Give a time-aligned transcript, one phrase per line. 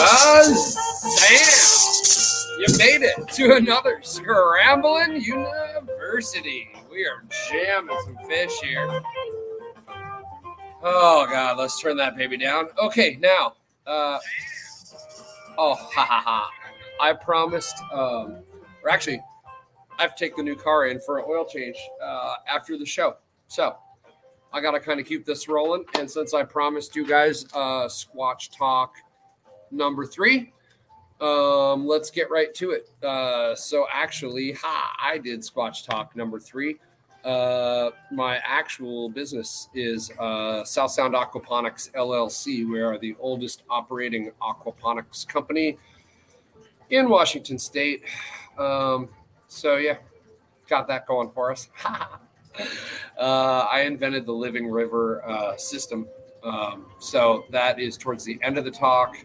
[0.00, 0.78] Buzz,
[1.20, 6.70] damn, you made it to another Scramblin University.
[6.90, 9.02] We are jamming some fish here.
[10.82, 12.68] Oh God, let's turn that baby down.
[12.82, 13.56] Okay, now,
[13.86, 14.18] uh,
[15.58, 16.50] oh ha ha ha!
[16.98, 18.38] I promised, um,
[18.82, 19.20] or actually,
[19.98, 22.86] I have to take the new car in for an oil change uh, after the
[22.86, 23.16] show.
[23.48, 23.76] So
[24.50, 25.84] I got to kind of keep this rolling.
[25.98, 28.94] And since I promised you guys uh, Squatch Talk
[29.70, 30.52] number three,
[31.20, 32.90] um, let's get right to it.
[33.04, 36.78] Uh, so actually, ha, I did Squatch Talk number three.
[37.24, 42.66] Uh, my actual business is uh, South Sound Aquaponics LLC.
[42.66, 45.76] We are the oldest operating aquaponics company
[46.88, 48.04] in Washington State.
[48.58, 49.10] Um,
[49.48, 49.98] so yeah,
[50.66, 51.68] got that going for us.
[51.84, 56.08] uh, I invented the Living River uh, system.
[56.42, 59.16] Um, so that is towards the end of the talk.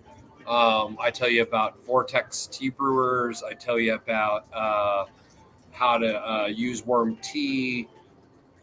[0.48, 3.42] Um, I tell you about Vortex tea brewers.
[3.44, 5.06] I tell you about uh,
[5.72, 7.88] how to uh, use worm tea.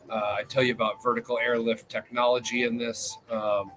[0.08, 3.18] Uh, I tell you about vertical airlift technology in this.
[3.30, 3.72] Um,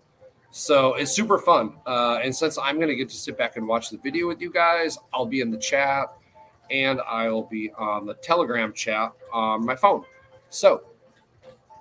[0.52, 1.74] so it's super fun.
[1.86, 4.40] Uh, and since I'm going to get to sit back and watch the video with
[4.40, 6.06] you guys, I'll be in the chat
[6.70, 10.04] and I'll be on the Telegram chat on my phone.
[10.50, 10.84] So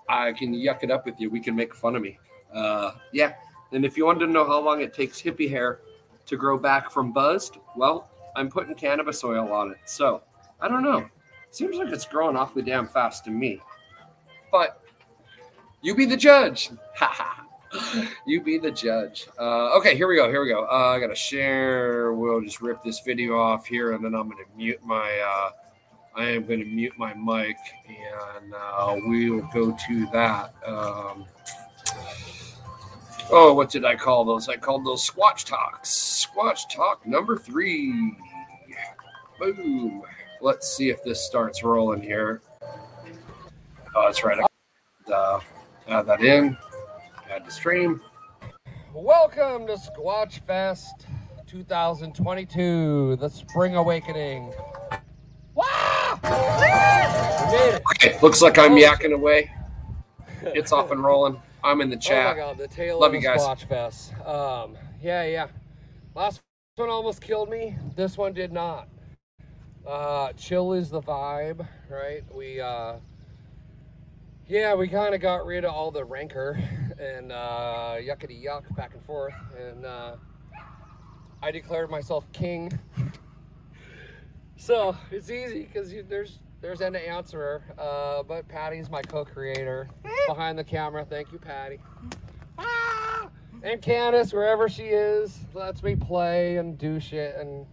[0.09, 1.31] I can yuck it up with you.
[1.31, 2.19] We can make fun of me.
[2.53, 3.35] Uh, yeah.
[3.73, 5.81] And if you wanted to know how long it takes hippie hair
[6.27, 9.79] to grow back from buzzed, well, I'm putting cannabis oil on it.
[9.85, 10.23] So
[10.61, 11.09] I don't know.
[11.51, 13.61] Seems like it's growing awfully damn fast to me.
[14.51, 14.83] But
[15.83, 16.71] you be the judge.
[18.27, 19.27] You be the judge.
[19.39, 20.29] Uh, okay, here we go.
[20.29, 20.65] Here we go.
[20.65, 22.13] Uh, I got to share.
[22.13, 25.19] We'll just rip this video off here, and then I'm going to mute my.
[25.19, 25.51] Uh,
[26.17, 27.57] I am going to mute my mic,
[27.89, 30.55] and uh, we will go to that.
[30.65, 31.25] Um,
[33.31, 34.49] oh, what did I call those?
[34.49, 36.14] I called those Squatch Talks.
[36.35, 38.17] Squatch Talk number three.
[39.39, 40.03] Boom.
[40.41, 42.43] Let's see if this starts rolling here.
[43.95, 44.45] Oh, that's right.
[45.13, 45.41] Uh,
[45.89, 46.57] add that in
[47.31, 48.01] add to stream.
[48.93, 51.07] Welcome to Squatch Fest
[51.47, 54.53] 2022, the Spring Awakening.
[55.55, 56.19] Wow!
[57.93, 59.53] Okay, looks like I'm yakking away.
[60.43, 61.41] It's off and rolling.
[61.63, 62.37] I'm in the chat.
[62.37, 63.41] Oh my god, the tail Love of you guys.
[63.41, 64.15] Squatch Fest.
[64.27, 65.47] Um, yeah, yeah.
[66.15, 66.43] Last
[66.77, 67.77] one almost killed me.
[67.97, 68.89] This one did not.
[69.85, 72.23] Uh, chill is the vibe, right?
[72.33, 72.95] We uh,
[74.47, 76.57] yeah, we kind of got rid of all the rancor
[77.01, 80.17] and uh, yuckity yuck back and forth, and uh,
[81.43, 82.71] I declared myself king.
[84.57, 89.89] so it's easy because there's there's an answerer, uh, but Patty's my co-creator
[90.29, 91.05] behind the camera.
[91.05, 91.81] Thank you, Patty.
[92.57, 93.04] Ah!
[93.65, 97.65] And Candace, wherever she is, lets me play and do shit and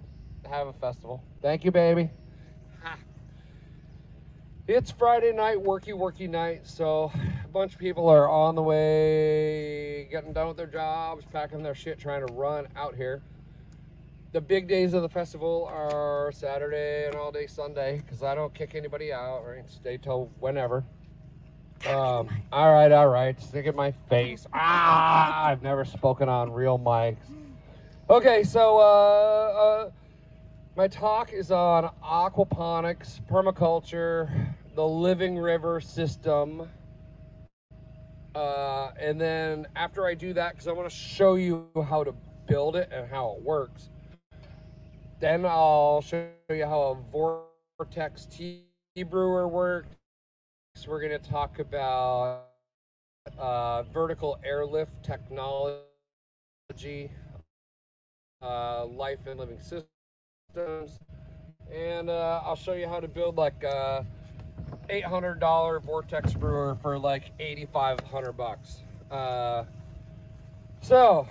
[0.49, 1.21] have a festival.
[1.41, 2.09] Thank you, baby.
[4.67, 7.11] It's Friday night, worky, worky night, so
[7.43, 11.75] a bunch of people are on the way, getting done with their jobs, packing their
[11.75, 13.21] shit, trying to run out here.
[14.31, 18.53] The big days of the festival are Saturday and all day Sunday, because I don't
[18.53, 19.69] kick anybody out, right?
[19.69, 20.85] Stay till whenever.
[21.85, 24.45] Um, all right, all right, stick in my face.
[24.53, 27.17] Ah, I've never spoken on real mics.
[28.09, 29.89] Okay, so, uh, uh
[30.75, 36.69] my talk is on aquaponics, permaculture, the living river system.
[38.33, 42.13] Uh, and then after I do that, because I want to show you how to
[42.47, 43.89] build it and how it works,
[45.19, 46.95] then I'll show you how a
[47.77, 48.63] Vortex tea
[49.09, 50.00] brewer works.
[50.87, 52.47] We're going to talk about
[53.37, 55.81] uh, vertical airlift technology,
[58.41, 60.99] uh, life and living systems
[61.71, 64.05] and uh, I'll show you how to build like a
[64.89, 68.79] $800 Vortex brewer for like 8,500 bucks.
[69.09, 69.63] Uh,
[70.81, 71.27] so,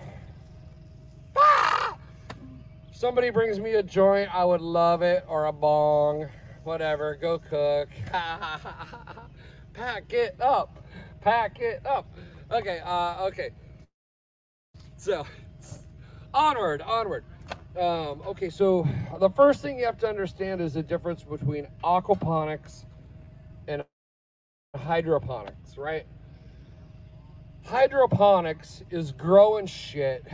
[1.36, 1.96] ah!
[2.93, 6.28] somebody brings me a joint, I would love it, or a bong,
[6.64, 7.16] whatever.
[7.20, 7.88] Go cook.
[9.72, 10.84] Pack it up.
[11.20, 12.06] Pack it up.
[12.50, 12.80] Okay.
[12.84, 13.50] Uh, okay.
[14.96, 15.26] So,
[16.34, 17.24] onward, onward.
[17.76, 18.86] Um, okay, so
[19.20, 22.84] the first thing you have to understand is the difference between aquaponics
[23.68, 23.84] and
[24.76, 26.04] hydroponics, right?
[27.64, 30.26] Hydroponics is growing shit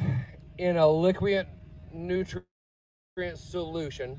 [0.59, 1.47] in a liquid
[1.93, 2.47] nutrient
[3.35, 4.19] solution,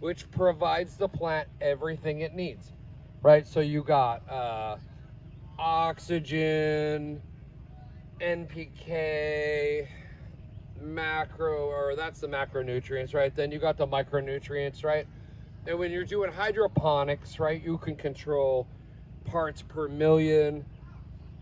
[0.00, 2.72] which provides the plant everything it needs,
[3.22, 3.46] right?
[3.46, 4.76] So you got uh,
[5.58, 7.20] oxygen,
[8.20, 9.86] NPK,
[10.80, 13.34] macro, or that's the macronutrients, right?
[13.34, 15.06] Then you got the micronutrients, right?
[15.66, 18.66] And when you're doing hydroponics, right, you can control
[19.24, 20.64] parts per million,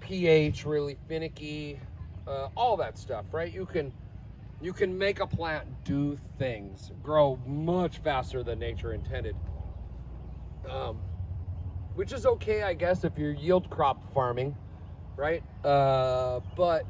[0.00, 1.80] pH really finicky,
[2.26, 3.52] uh, all that stuff, right?
[3.52, 3.92] You can
[4.62, 9.34] you can make a plant do things, grow much faster than nature intended.
[10.68, 10.98] Um,
[11.94, 14.56] which is okay, I guess, if you're yield crop farming,
[15.16, 15.42] right?
[15.64, 16.86] Uh, but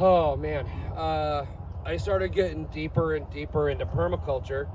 [0.00, 0.66] oh man,
[0.96, 1.46] uh,
[1.86, 4.68] I started getting deeper and deeper into permaculture,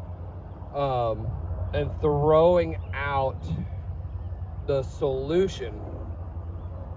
[0.76, 1.28] um,
[1.74, 3.44] and throwing out
[4.68, 5.80] the solution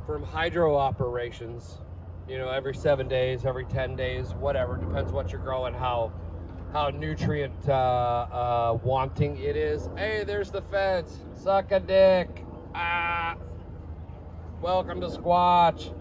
[0.06, 1.79] from hydro operations.
[2.28, 6.12] You know, every seven days, every ten days, whatever depends what you're growing, how
[6.75, 9.88] how nutrient uh, uh, wanting it is.
[9.96, 11.25] Hey, there's the fence.
[11.34, 12.44] Suck a dick.
[12.75, 13.34] Ah.
[14.60, 15.94] Welcome to Squatch.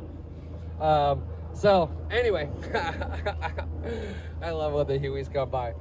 [0.81, 2.50] Um, so, anyway,
[4.41, 5.75] I love when the Hueys come by.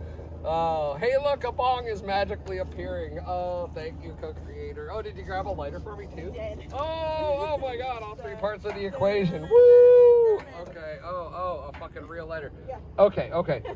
[0.48, 3.18] Oh, hey, look, a bong is magically appearing.
[3.26, 4.92] Oh, thank you, co-creator.
[4.92, 6.30] Oh, did you grab a lighter for me too?
[6.30, 6.68] Did.
[6.72, 8.04] Oh, oh my God!
[8.04, 9.42] All three parts of the equation.
[9.42, 10.36] Woo!
[10.60, 10.98] Okay.
[11.02, 12.52] Oh, oh, a fucking real lighter.
[12.68, 12.78] Yeah.
[12.98, 13.62] Okay, okay.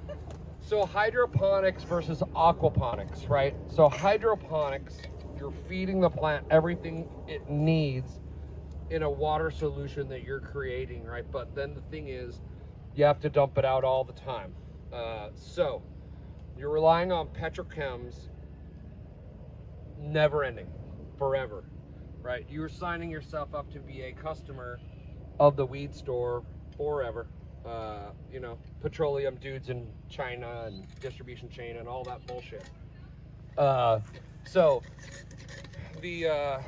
[0.62, 3.56] So hydroponics versus aquaponics, right?
[3.66, 4.98] So hydroponics,
[5.38, 8.20] you're feeding the plant everything it needs
[8.90, 11.24] in a water solution that you're creating, right?
[11.32, 12.42] But then the thing is,
[12.94, 14.52] you have to dump it out all the time.
[14.92, 15.82] Uh, so
[16.60, 18.28] you're relying on petrochems
[19.98, 20.66] never ending,
[21.16, 21.64] forever,
[22.20, 22.44] right?
[22.50, 24.78] You're signing yourself up to be a customer
[25.38, 26.44] of the weed store
[26.76, 27.28] forever.
[27.64, 32.64] Uh, you know, petroleum dudes in China and distribution chain and all that bullshit.
[33.56, 34.00] Uh,
[34.44, 34.82] so
[36.02, 36.60] the uh,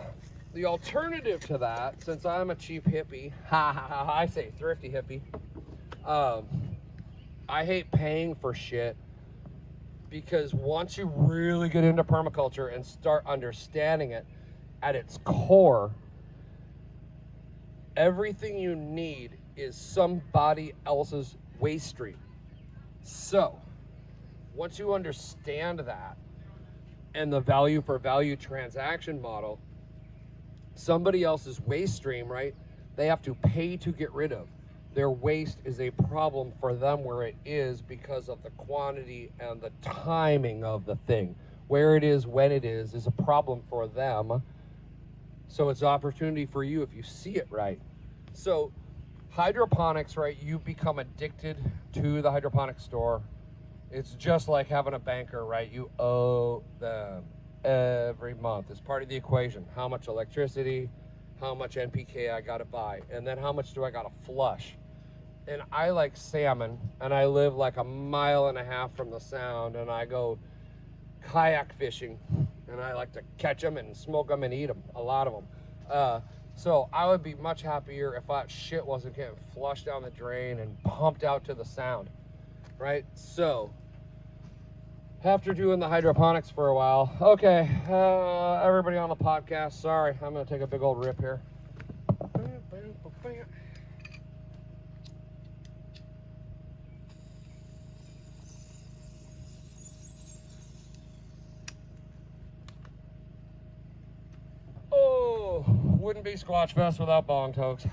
[0.55, 5.21] the alternative to that, since I'm a cheap hippie, I say thrifty hippie.
[6.07, 6.47] Um,
[7.47, 8.97] I hate paying for shit
[10.13, 14.27] because once you really get into permaculture and start understanding it
[14.83, 15.91] at its core,
[17.97, 22.19] everything you need is somebody else's waste stream.
[23.03, 23.59] So,
[24.55, 26.19] once you understand that
[27.15, 29.59] and the value for value transaction model,
[30.75, 32.55] somebody else's waste stream, right?
[32.97, 34.47] They have to pay to get rid of.
[34.95, 39.61] Their waste is a problem for them where it is because of the quantity and
[39.61, 41.35] the timing of the thing.
[41.69, 44.43] Where it is, when it is, is a problem for them.
[45.49, 47.81] So it's an opportunity for you if you see it right.
[48.33, 48.73] So
[49.31, 50.37] hydroponics, right?
[50.43, 51.57] You become addicted
[51.95, 53.23] to the hydroponic store.
[53.91, 55.71] It's just like having a banker, right?
[55.71, 57.25] You owe them
[57.65, 58.67] every month.
[58.71, 59.65] It's part of the equation.
[59.75, 60.91] How much electricity,
[61.41, 64.25] how much NPK I got to buy, and then how much do I got to
[64.27, 64.77] flush?
[65.49, 69.19] And I like salmon, and I live like a mile and a half from the
[69.19, 70.39] sound, and I go
[71.33, 72.19] kayak fishing,
[72.69, 75.33] and I like to catch them and smoke them and eat them, a lot of
[75.33, 75.45] them.
[75.91, 76.21] Uh,
[76.55, 80.61] so I would be much happier if that shit wasn't getting flushed down the drain
[80.61, 82.09] and pumped out to the sound,
[82.79, 83.05] right?
[83.15, 83.73] So
[85.25, 90.35] after doing the hydroponics for a while, okay, uh, everybody on the podcast, sorry, I'm
[90.35, 91.41] gonna take a big old rip here.
[106.03, 107.87] Wouldn't be Squatch Fest without bong tokes.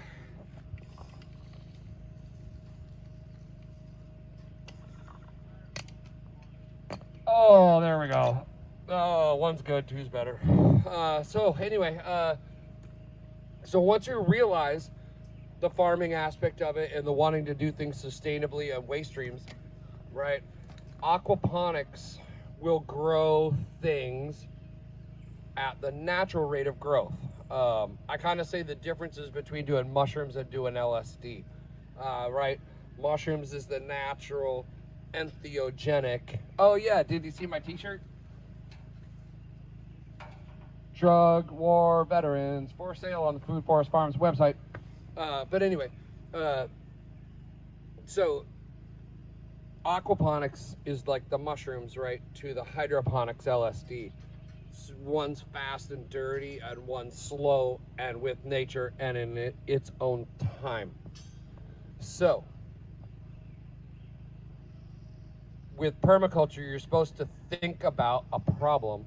[7.27, 8.45] Oh, there we go.
[8.89, 10.39] Oh, one's good, two's better.
[10.87, 12.35] Uh, so anyway, uh,
[13.63, 14.89] so once you realize
[15.59, 19.41] the farming aspect of it and the wanting to do things sustainably and waste streams,
[20.11, 20.41] right?
[21.03, 22.17] Aquaponics
[22.59, 24.47] will grow things
[25.55, 27.13] at the natural rate of growth.
[27.51, 31.43] Um, I kind of say the differences between doing mushrooms and doing LSD,
[31.99, 32.59] uh, right?
[33.01, 34.67] Mushrooms is the natural
[35.13, 36.37] entheogenic.
[36.59, 38.01] Oh yeah, did you see my T-shirt?
[40.93, 44.55] Drug war veterans for sale on the Food Forest Farms website.
[45.17, 45.87] Uh, but anyway,
[46.33, 46.67] uh,
[48.05, 48.45] so
[49.85, 52.21] aquaponics is like the mushrooms, right?
[52.35, 54.11] To the hydroponics LSD.
[54.99, 60.25] One's fast and dirty, and one's slow and with nature and in it, its own
[60.61, 60.91] time.
[61.99, 62.43] So,
[65.75, 69.05] with permaculture, you're supposed to think about a problem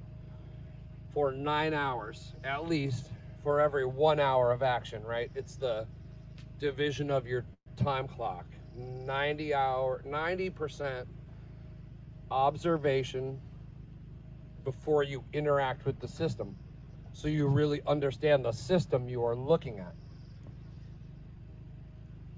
[1.13, 3.11] for nine hours at least
[3.43, 5.31] for every one hour of action, right?
[5.35, 5.87] It's the
[6.59, 7.45] division of your
[7.77, 8.47] time clock.
[8.75, 11.05] 90 hour 90%
[12.31, 13.39] observation
[14.65, 16.57] before you interact with the system
[17.13, 19.95] so you really understand the system you are looking at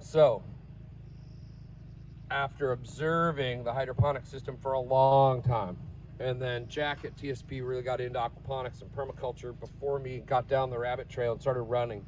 [0.00, 0.42] so
[2.30, 5.76] after observing the hydroponic system for a long time
[6.20, 10.70] and then jack at TSP really got into aquaponics and permaculture before me got down
[10.70, 12.04] the rabbit trail and started running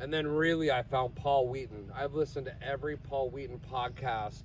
[0.00, 1.92] and then really, I found Paul Wheaton.
[1.94, 4.44] I've listened to every Paul Wheaton podcast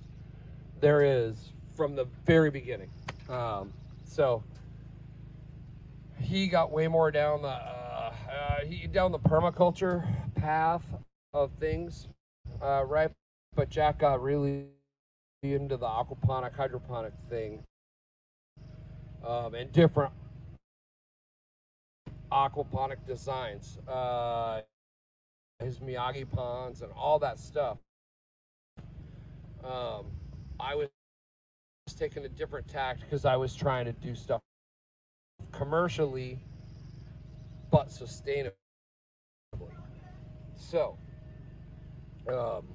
[0.80, 2.90] there is from the very beginning.
[3.30, 3.72] Um,
[4.04, 4.44] so
[6.20, 10.82] he got way more down the uh, uh, he down the permaculture path
[11.32, 12.08] of things,
[12.62, 13.10] uh, right?
[13.54, 14.66] But Jack got really
[15.42, 17.62] into the aquaponic, hydroponic thing,
[19.24, 20.12] um, and different
[22.32, 23.78] aquaponic designs.
[23.86, 24.62] Uh,
[25.58, 27.78] his Miyagi ponds and all that stuff.
[29.64, 30.06] Um,
[30.60, 30.88] I was
[31.98, 34.42] taking a different tact because I was trying to do stuff
[35.52, 36.38] commercially
[37.70, 38.52] but sustainably.
[40.56, 40.96] So,
[42.28, 42.66] um,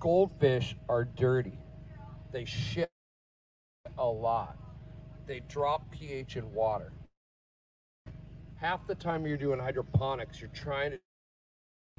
[0.00, 1.58] goldfish are dirty.
[2.32, 2.90] They shit
[3.98, 4.56] a lot
[5.26, 6.92] they drop pH in water.
[8.56, 10.98] Half the time you're doing hydroponics, you're trying to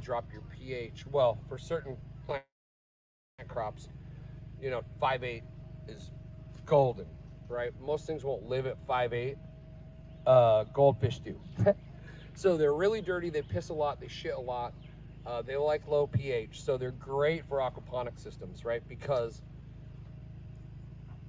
[0.01, 1.05] drop your pH.
[1.07, 1.97] Well, for certain
[3.47, 3.89] crops,
[4.61, 5.41] you know, 5.8
[5.87, 6.11] is
[6.65, 7.05] golden,
[7.47, 7.71] right?
[7.81, 9.35] Most things won't live at 5.8.
[10.25, 11.39] Uh, goldfish do.
[12.33, 13.29] so they're really dirty.
[13.29, 13.99] They piss a lot.
[13.99, 14.73] They shit a lot.
[15.25, 16.61] Uh, they like low pH.
[16.61, 18.81] So they're great for aquaponic systems, right?
[18.87, 19.41] Because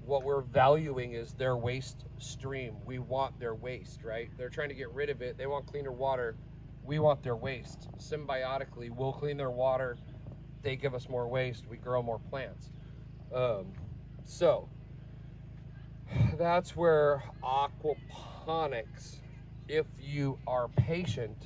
[0.04, 2.76] what we're valuing is their waste stream.
[2.84, 4.30] We want their waste, right?
[4.36, 5.38] They're trying to get rid of it.
[5.38, 6.36] They want cleaner water.
[6.84, 7.88] We want their waste.
[7.98, 9.96] Symbiotically, we'll clean their water.
[10.64, 11.64] They give us more waste.
[11.70, 12.70] We grow more plants.
[13.32, 13.66] Um,
[14.24, 14.66] so
[16.38, 19.16] that's where aquaponics,
[19.68, 21.36] if you are patient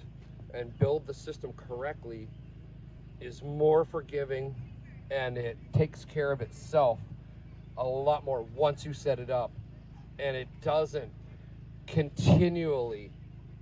[0.55, 2.29] and build the system correctly,
[3.21, 4.55] is more forgiving
[5.11, 7.01] and it takes care of itself
[7.77, 9.51] a lot more once you set it up
[10.19, 11.11] and it doesn't
[11.87, 13.11] continually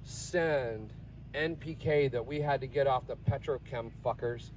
[0.02, 0.92] send
[1.34, 4.50] NPK that we had to get off the petrochem fuckers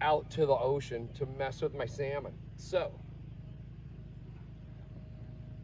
[0.00, 2.32] out to the ocean to mess with my salmon.
[2.56, 2.92] So,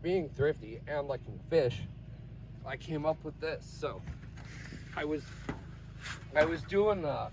[0.03, 1.83] being thrifty and liking fish,
[2.67, 3.65] I came up with this.
[3.65, 4.01] So,
[4.97, 5.23] I was
[6.35, 7.29] I was doing uh,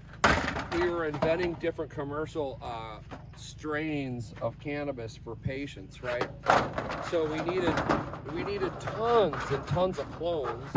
[0.74, 3.00] we were inventing different commercial uh,
[3.36, 6.30] strains of cannabis for patients, right?
[7.10, 7.74] So we needed
[8.34, 10.70] we needed tons and tons of clones,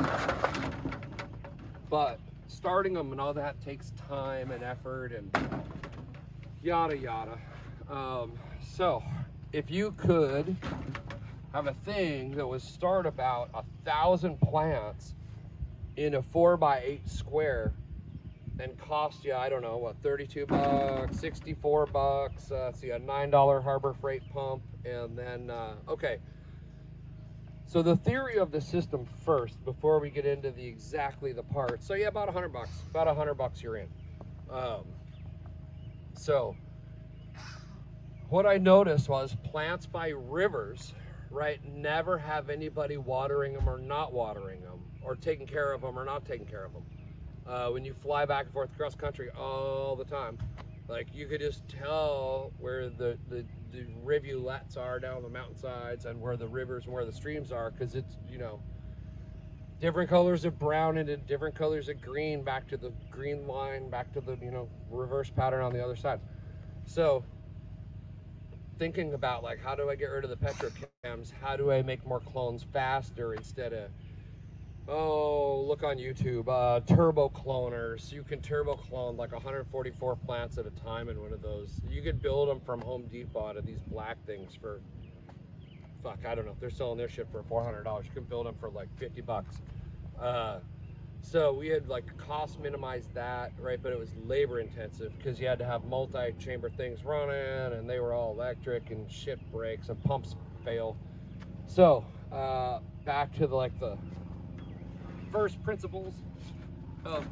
[1.91, 5.31] but starting them and all that takes time and effort and
[6.62, 7.38] yada yada.
[7.90, 9.02] Um, so
[9.52, 10.57] if you could
[11.52, 15.14] have a thing that would start about a thousand plants
[15.97, 17.75] in a four by eight square
[18.59, 23.62] and cost you, I don't know, what, 32 bucks, 64 bucks, uh, see a $9
[23.62, 26.19] Harbor Freight pump, and then, uh, okay.
[27.66, 31.87] So the theory of the system first, before we get into the exactly the parts.
[31.87, 33.88] So yeah, about 100 bucks, about 100 bucks you're in.
[34.50, 34.85] Um,
[36.14, 36.57] so
[38.28, 40.95] what I noticed was plants by rivers,
[41.31, 45.99] right, never have anybody watering them or not watering them, or taking care of them
[45.99, 46.85] or not taking care of them
[47.47, 50.38] uh, when you fly back and forth across country all the time.
[50.88, 56.21] Like you could just tell where the, the, the rivulets are down the mountainsides and
[56.21, 58.61] where the rivers and where the streams are because it's, you know,
[59.82, 64.12] different colors of brown into different colors of green back to the green line, back
[64.12, 66.20] to the, you know, reverse pattern on the other side.
[66.86, 67.24] So
[68.78, 71.32] thinking about like, how do I get rid of the petrochems?
[71.42, 73.90] How do I make more clones faster instead of
[74.88, 78.12] oh, look on YouTube, uh, turbo cloners.
[78.12, 81.80] You can turbo clone like 144 plants at a time in one of those.
[81.88, 84.80] You could build them from Home Depot of these black things for,
[86.02, 86.56] fuck, I don't know.
[86.61, 88.04] They're selling their shit for $400.
[88.04, 89.61] You can build them for like 50 bucks.
[90.21, 90.59] Uh,
[91.23, 93.80] so we had like cost minimized that, right?
[93.80, 98.00] But it was labor intensive because you had to have multi-chamber things running and they
[98.00, 100.97] were all electric and shit breaks and pumps fail.
[101.66, 103.97] So uh, back to the like the
[105.30, 106.14] first principles
[107.04, 107.25] of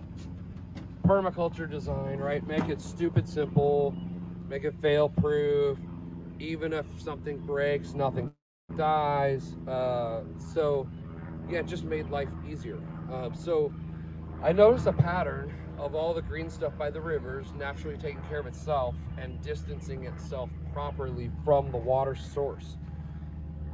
[1.05, 2.47] permaculture design, right?
[2.47, 3.95] Make it stupid simple,
[4.49, 5.79] make it fail proof.
[6.39, 8.33] Even if something breaks, nothing
[8.77, 9.57] dies.
[9.67, 10.23] Uh,
[10.53, 10.89] so,
[11.49, 12.79] yeah, it just made life easier.
[13.12, 13.73] Uh, so,
[14.43, 18.39] I noticed a pattern of all the green stuff by the rivers naturally taking care
[18.39, 22.77] of itself and distancing itself properly from the water source.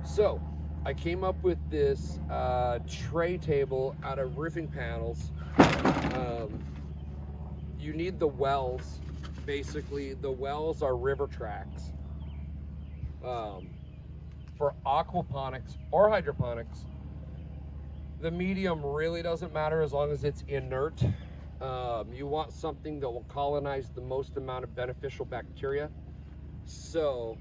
[0.04, 0.40] So
[0.84, 5.32] I came up with this uh, tray table out of roofing panels.
[5.58, 6.62] Um,
[7.78, 9.00] you need the wells.
[9.44, 11.92] Basically, the wells are river tracks.
[13.24, 13.68] Um,
[14.56, 16.84] for aquaponics or hydroponics,
[18.20, 21.02] the medium really doesn't matter as long as it's inert.
[21.60, 25.90] Um, you want something that will colonize the most amount of beneficial bacteria.
[26.64, 27.38] So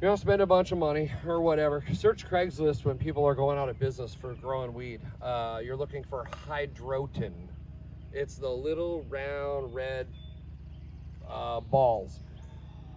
[0.00, 1.84] you don't spend a bunch of money or whatever.
[1.92, 5.00] Search Craigslist when people are going out of business for growing weed.
[5.20, 7.32] Uh, you're looking for hydroton.
[8.12, 10.08] It's the little round red
[11.28, 12.20] uh, balls.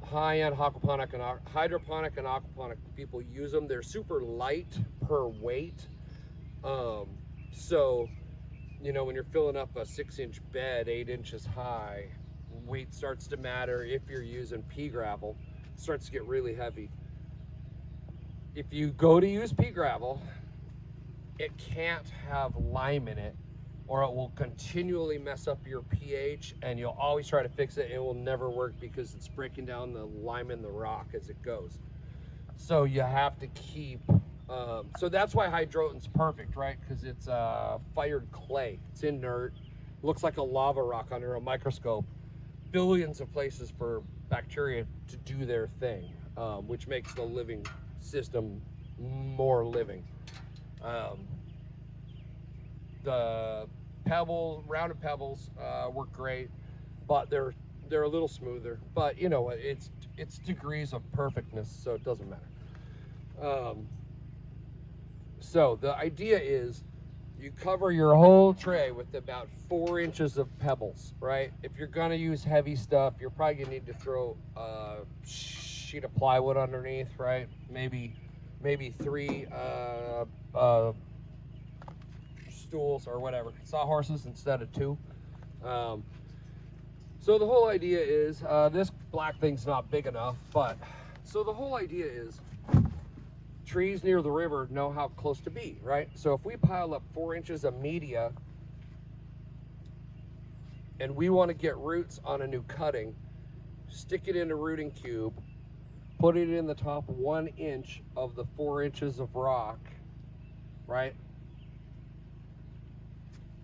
[0.04, 3.68] High-end aquaponic and hydroponic and aquaponic people use them.
[3.68, 5.88] They're super light per weight.
[6.64, 7.18] Um,
[7.52, 8.08] so
[8.84, 12.10] you know, when you're filling up a six inch bed, eight inches high,
[12.66, 15.38] weight starts to matter if you're using pea gravel.
[15.74, 16.92] It starts to get really heavy.
[18.56, 20.22] If you go to use pea gravel,
[21.40, 23.36] it can't have lime in it
[23.88, 27.92] or it will continually mess up your pH and you'll always try to fix it.
[27.92, 31.42] It will never work because it's breaking down the lime in the rock as it
[31.42, 31.80] goes.
[32.56, 34.00] So you have to keep
[34.50, 36.78] um, so that's why hydroton's perfect, right?
[36.80, 38.80] Because it's uh, fired clay.
[38.92, 39.54] It's inert.
[40.02, 42.06] Looks like a lava rock under a microscope.
[42.72, 47.66] Billions of places for bacteria to do their thing, um, which makes the living
[48.00, 48.62] system
[49.00, 50.04] more living.
[50.84, 51.26] Um,
[53.04, 53.68] the
[54.06, 56.50] pebble rounded pebbles, uh, work great,
[57.08, 57.54] but they're
[57.90, 58.80] they're a little smoother.
[58.94, 63.48] But you know, it's it's degrees of perfectness, so it doesn't matter.
[63.48, 63.88] Um,
[65.40, 66.84] so the idea is
[67.38, 71.52] you cover your whole tray with about four inches of pebbles, right?
[71.62, 76.16] If you're gonna use heavy stuff, you're probably gonna need to throw a sheet of
[76.16, 77.50] plywood underneath, right?
[77.70, 78.16] Maybe,
[78.62, 80.94] maybe three uh, uh,
[82.74, 84.98] stools or whatever, sawhorses instead of two.
[85.64, 86.04] Um,
[87.20, 90.76] so the whole idea is, uh, this black thing's not big enough, but,
[91.24, 92.42] so the whole idea is,
[93.64, 96.10] trees near the river know how close to be, right?
[96.16, 98.32] So if we pile up four inches of media
[101.00, 103.14] and we want to get roots on a new cutting,
[103.88, 105.34] stick it in a rooting cube,
[106.18, 109.78] put it in the top one inch of the four inches of rock,
[110.88, 111.14] right?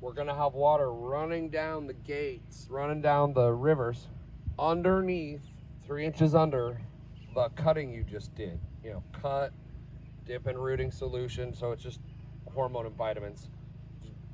[0.01, 4.07] We're gonna have water running down the gates, running down the rivers,
[4.57, 5.41] underneath,
[5.85, 6.79] three inches under
[7.35, 8.59] the cutting you just did.
[8.83, 9.51] You know, cut,
[10.25, 11.53] dip and rooting solution.
[11.53, 11.99] So it's just
[12.53, 13.49] hormone and vitamins,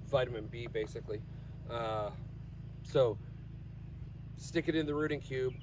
[0.10, 1.21] vitamin B basically.
[1.69, 2.12] Uh,
[2.84, 3.17] so
[4.38, 5.54] stick it in the rooting cube,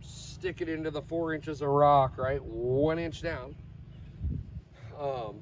[0.00, 2.42] stick it into the four inches of rock, right?
[2.42, 3.54] One inch down.
[4.98, 5.40] Um,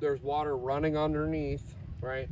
[0.00, 2.28] there's water running underneath, right?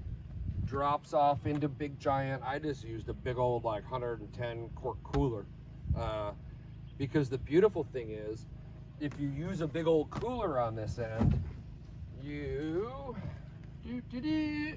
[0.64, 2.42] Drops off into big giant.
[2.44, 5.44] I just used a big old like 110 quart cooler.
[5.96, 6.32] Uh,
[6.98, 8.46] because the beautiful thing is
[9.00, 11.42] if you use a big old cooler on this end,
[12.22, 12.86] you
[13.84, 14.76] do, do, do,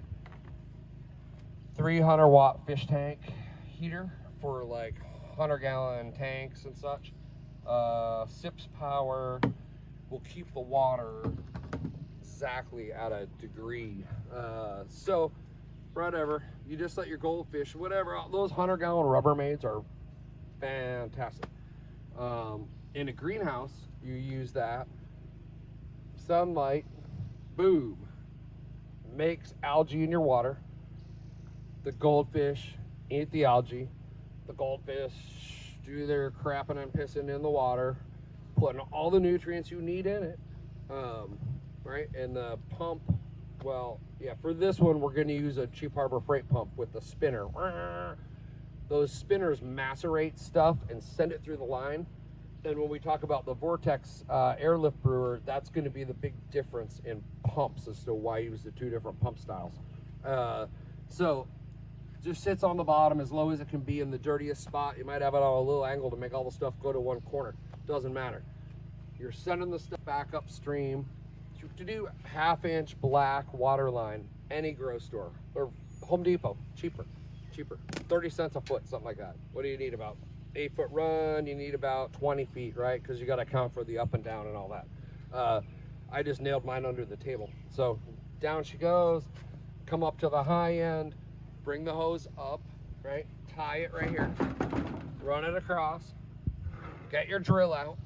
[1.76, 3.20] 300 watt fish tank
[3.66, 4.96] heater for like
[5.36, 7.14] 100 gallon tanks and such.
[7.66, 9.40] Uh, SIPS power
[10.10, 11.32] will keep the water
[12.38, 14.04] exactly at a degree.
[14.32, 15.32] Uh, so
[15.96, 19.82] whatever, you just let your goldfish, whatever, those 100 gallon Rubbermaids are
[20.62, 21.50] fantastic.
[22.16, 23.74] Um, in a greenhouse,
[24.04, 24.88] you use that.
[26.28, 26.86] Sunlight,
[27.56, 27.98] boom,
[29.16, 30.60] makes algae in your water.
[31.86, 32.76] The goldfish
[33.10, 33.90] eat the algae.
[34.46, 35.12] The goldfish
[35.84, 37.98] do their crapping and pissing in the water,
[38.58, 40.40] putting all the nutrients you need in it.
[40.92, 41.40] Um,
[41.88, 42.08] right?
[42.14, 43.02] And the pump,
[43.64, 46.94] well, yeah, for this one, we're going to use a cheap harbor freight pump with
[46.94, 47.48] the spinner.
[48.90, 52.06] Those spinners macerate stuff and send it through the line
[52.68, 56.14] and when we talk about the Vortex uh, airlift brewer, that's going to be the
[56.14, 59.74] big difference in pumps as to why use the two different pump styles.
[60.26, 60.66] Uh,
[61.08, 61.48] so
[62.24, 64.98] just sits on the bottom as low as it can be in the dirtiest spot.
[64.98, 67.00] You might have it on a little angle to make all the stuff go to
[67.00, 67.56] one corner.
[67.88, 68.44] Doesn't matter.
[69.18, 71.06] You're sending the stuff back upstream
[71.76, 75.72] to do half inch black water line, any grocery store or
[76.04, 77.06] Home Depot, cheaper,
[77.54, 77.78] cheaper,
[78.08, 79.36] 30 cents a foot, something like that.
[79.52, 80.18] What do you need about
[80.56, 83.02] eight foot run, you need about 20 feet, right?
[83.02, 84.88] Because you got to account for the up and down and all that.
[85.36, 85.62] Uh,
[86.12, 87.50] I just nailed mine under the table.
[87.70, 88.00] So
[88.40, 89.24] down she goes,
[89.86, 91.16] come up to the high end,
[91.64, 92.62] bring the hose up,
[93.04, 93.26] right?
[93.56, 94.32] Tie it right here,
[95.22, 96.14] run it across,
[97.12, 97.98] get your drill out,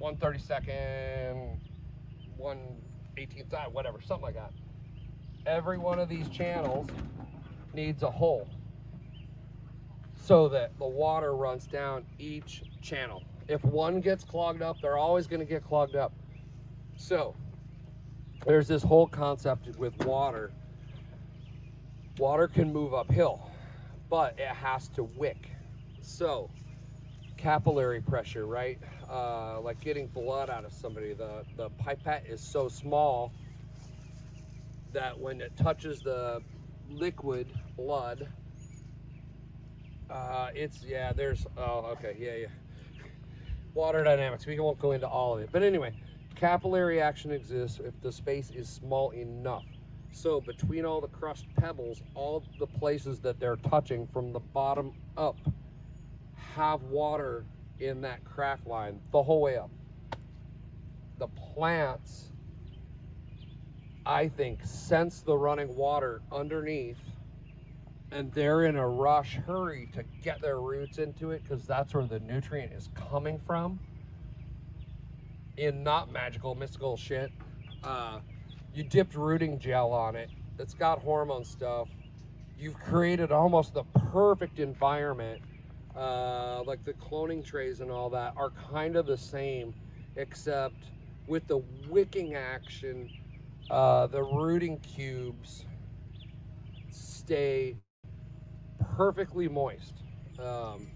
[0.00, 1.58] 132nd,
[2.36, 2.58] 1
[3.16, 4.52] 18th, whatever, something like that.
[5.46, 6.88] Every one of these channels
[7.72, 8.48] needs a hole
[10.26, 13.22] so that the water runs down each channel.
[13.48, 16.12] If one gets clogged up, they're always going to get clogged up.
[16.96, 17.34] So
[18.44, 20.52] there's this whole concept with water.
[22.18, 23.50] Water can move uphill,
[24.10, 25.50] but it has to wick.
[26.00, 26.50] So
[27.36, 28.78] capillary pressure, right?
[29.10, 31.12] Uh, like getting blood out of somebody.
[31.12, 33.32] The, the pipette is so small
[34.92, 36.42] that when it touches the
[36.88, 38.28] liquid blood,
[40.10, 42.46] uh, it's, yeah, there's, oh, okay, yeah, yeah.
[43.74, 45.50] Water dynamics, we won't go into all of it.
[45.52, 45.92] But anyway,
[46.34, 49.64] capillary action exists if the space is small enough.
[50.12, 54.94] So between all the crushed pebbles, all the places that they're touching from the bottom
[55.18, 55.36] up
[56.56, 57.44] have water
[57.78, 59.70] in that crack line the whole way up.
[61.18, 62.32] The plants,
[64.04, 66.98] I think, sense the running water underneath
[68.12, 72.06] and they're in a rush hurry to get their roots into it because that's where
[72.06, 73.78] the nutrient is coming from
[75.56, 77.32] in not magical mystical shit.
[77.82, 78.20] Uh,
[78.74, 80.30] you dipped rooting gel on it.
[80.58, 81.88] It's got hormone stuff.
[82.58, 85.42] You've created almost the perfect environment
[85.96, 89.74] uh, like the cloning trays and all that are kind of the same
[90.16, 90.84] except
[91.26, 93.08] with the wicking action
[93.70, 95.64] uh, the rooting cubes
[96.90, 97.76] stay
[98.96, 99.94] perfectly moist.
[100.38, 100.86] Um,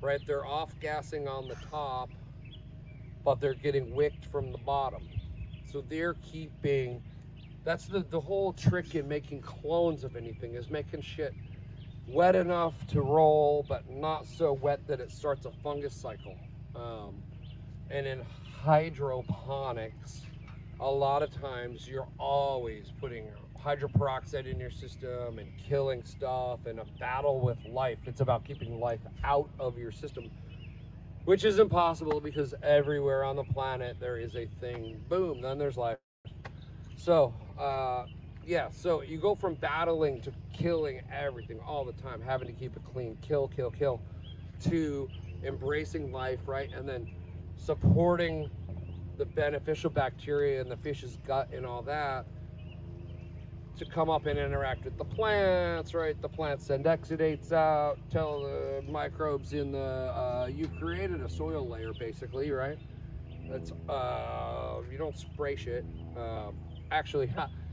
[0.00, 2.08] right, they're off gassing on the top,
[3.24, 5.02] but they're getting wicked from the bottom.
[5.70, 7.02] So they're keeping,
[7.64, 11.34] that's the, the whole trick in making clones of anything is making shit
[12.08, 16.36] wet enough to roll, but not so wet that it starts a fungus cycle.
[16.74, 17.22] Um,
[17.90, 18.22] and in
[18.62, 20.22] hydroponics,
[20.80, 23.28] a lot of times you're always putting
[23.64, 27.98] hydroperoxide in your system and killing stuff and a battle with life.
[28.04, 30.30] It's about keeping life out of your system,
[31.24, 35.00] which is impossible because everywhere on the planet there is a thing.
[35.08, 35.96] Boom, then there's life.
[36.96, 38.04] So, uh,
[38.46, 42.76] yeah, so you go from battling to killing everything all the time, having to keep
[42.76, 44.00] it clean, kill, kill, kill,
[44.64, 45.08] to
[45.42, 46.70] embracing life, right?
[46.72, 47.10] And then
[47.56, 48.50] supporting
[49.16, 52.26] the beneficial bacteria in the fish's gut and all that
[53.76, 56.20] to come up and interact with the plants, right?
[56.20, 61.68] The plants send exudates out, tell the microbes in the, uh, you created a soil
[61.68, 62.78] layer basically, right?
[63.50, 65.84] That's, uh, you don't spray shit.
[66.16, 66.54] Um,
[66.92, 67.32] actually,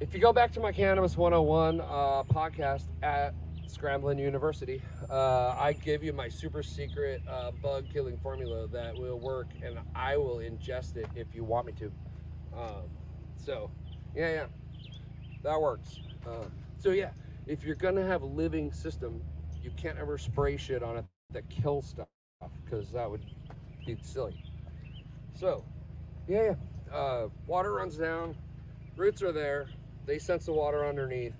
[0.00, 1.84] if you go back to my Cannabis 101 uh,
[2.24, 3.34] podcast at
[3.66, 4.80] Scramblin University,
[5.10, 9.78] uh, I give you my super secret uh, bug killing formula that will work and
[9.94, 11.86] I will ingest it if you want me to.
[12.56, 12.84] Um,
[13.36, 13.70] so,
[14.14, 14.46] yeah, yeah
[15.42, 15.98] that works.
[16.26, 16.46] Uh,
[16.78, 17.10] so yeah,
[17.46, 19.20] if you're gonna have a living system,
[19.62, 22.06] you can't ever spray shit on it that kills stuff
[22.64, 23.24] because that would
[23.84, 24.44] be silly.
[25.34, 25.64] So,
[26.28, 26.54] yeah,
[26.90, 26.94] yeah.
[26.94, 28.36] Uh, water runs down,
[28.96, 29.68] roots are there,
[30.08, 31.34] they sense the water underneath,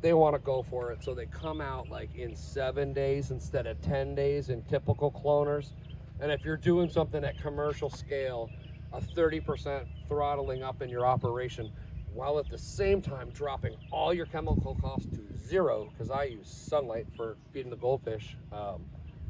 [0.00, 3.66] they want to go for it, so they come out like in seven days instead
[3.66, 5.72] of 10 days in typical cloners.
[6.20, 8.50] And if you're doing something at commercial scale,
[8.92, 11.70] a 30% throttling up in your operation
[12.14, 16.48] while at the same time dropping all your chemical costs to zero because I use
[16.48, 18.36] sunlight for feeding the goldfish.
[18.50, 18.84] Um,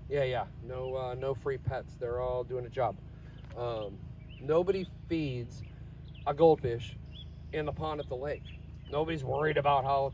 [0.09, 1.97] yeah, yeah, no, uh, no free pets.
[1.99, 2.97] They're all doing a job.
[3.59, 3.99] Um,
[4.41, 5.65] nobody feeds
[6.29, 6.97] a goldfish
[7.53, 8.56] in the pond at the lake.
[8.91, 10.13] Nobody's worried about how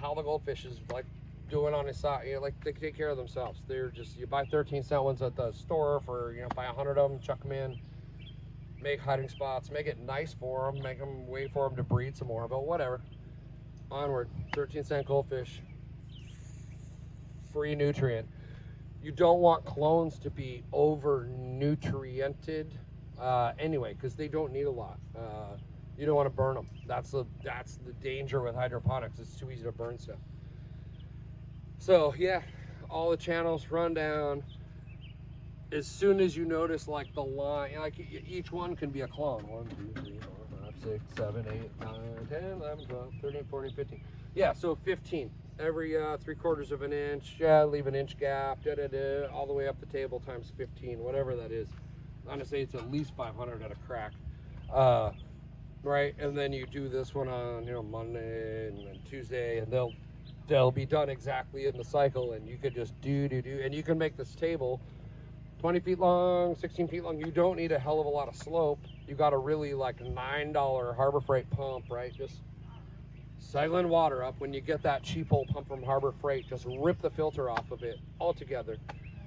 [0.00, 1.06] how the goldfish is like
[1.48, 2.26] doing on his side.
[2.26, 3.60] You know, like they take care of themselves.
[3.66, 6.72] They're just you buy 13 cent ones at the store for you know buy a
[6.72, 7.78] hundred of them, chuck them in
[8.82, 12.16] make hiding spots, make it nice for them, make them wait for them to breed
[12.16, 13.00] some more, but whatever.
[13.90, 15.60] Onward, 13 cent goldfish,
[17.52, 18.26] free nutrient.
[19.02, 22.72] You don't want clones to be over nutriented
[23.20, 24.98] uh, anyway, because they don't need a lot.
[25.16, 25.56] Uh,
[26.02, 26.66] you don't want to burn them.
[26.88, 29.20] That's the that's the danger with hydroponics.
[29.20, 30.16] It's too easy to burn stuff.
[31.78, 32.42] So yeah,
[32.90, 34.42] all the channels run down
[35.70, 39.46] as soon as you notice like the line, like each one can be a clone.
[39.46, 40.30] 1, 2, 3, 4,
[40.64, 44.00] 5, 6, 7, 8, 9, 10, 11, 12, 13, 14, 15.
[44.34, 45.30] Yeah, so 15.
[45.60, 49.26] Every uh, three quarters of an inch, yeah, leave an inch gap, da, da, da,
[49.28, 51.68] all the way up the table times 15, whatever that is.
[52.28, 54.12] Honestly, it's at least 500 at a crack.
[54.72, 55.12] Uh,
[55.82, 56.14] right?
[56.18, 59.92] And then you do this one on you know Monday and then Tuesday, and they'll
[60.48, 63.74] they'll be done exactly in the cycle, and you could just do do do, and
[63.74, 64.80] you can make this table
[65.60, 67.18] 20 feet long, 16 feet long.
[67.18, 68.80] You don't need a hell of a lot of slope.
[69.06, 72.12] You got a really like nine dollar Harbor Freight pump, right?
[72.12, 72.40] Just
[73.38, 74.34] cycling water up.
[74.38, 77.70] When you get that cheap old pump from Harbor Freight, just rip the filter off
[77.70, 78.76] of it altogether.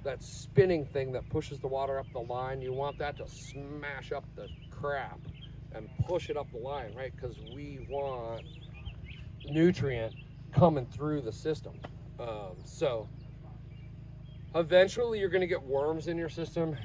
[0.04, 4.12] That spinning thing that pushes the water up the line, you want that to smash
[4.12, 5.18] up the crap
[5.74, 7.12] and push it up the line, right?
[7.14, 8.44] Because we want
[9.44, 10.14] nutrient
[10.52, 11.74] coming through the system.
[12.18, 13.08] Um, so
[14.54, 16.76] eventually you're going to get worms in your system.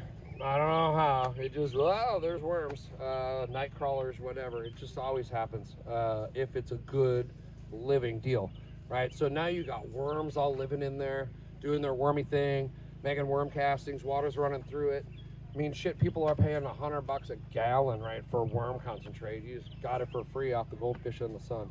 [0.43, 1.35] I don't know how.
[1.37, 4.63] It just, oh, there's worms, uh, night crawlers, whatever.
[4.63, 7.31] It just always happens uh, if it's a good
[7.71, 8.51] living deal,
[8.89, 9.13] right?
[9.13, 11.29] So now you got worms all living in there,
[11.61, 12.71] doing their wormy thing,
[13.03, 15.05] making worm castings, water's running through it.
[15.53, 19.43] I mean, shit, people are paying a hundred bucks a gallon, right, for worm concentrate.
[19.43, 21.69] You just got it for free off the goldfish in the sun.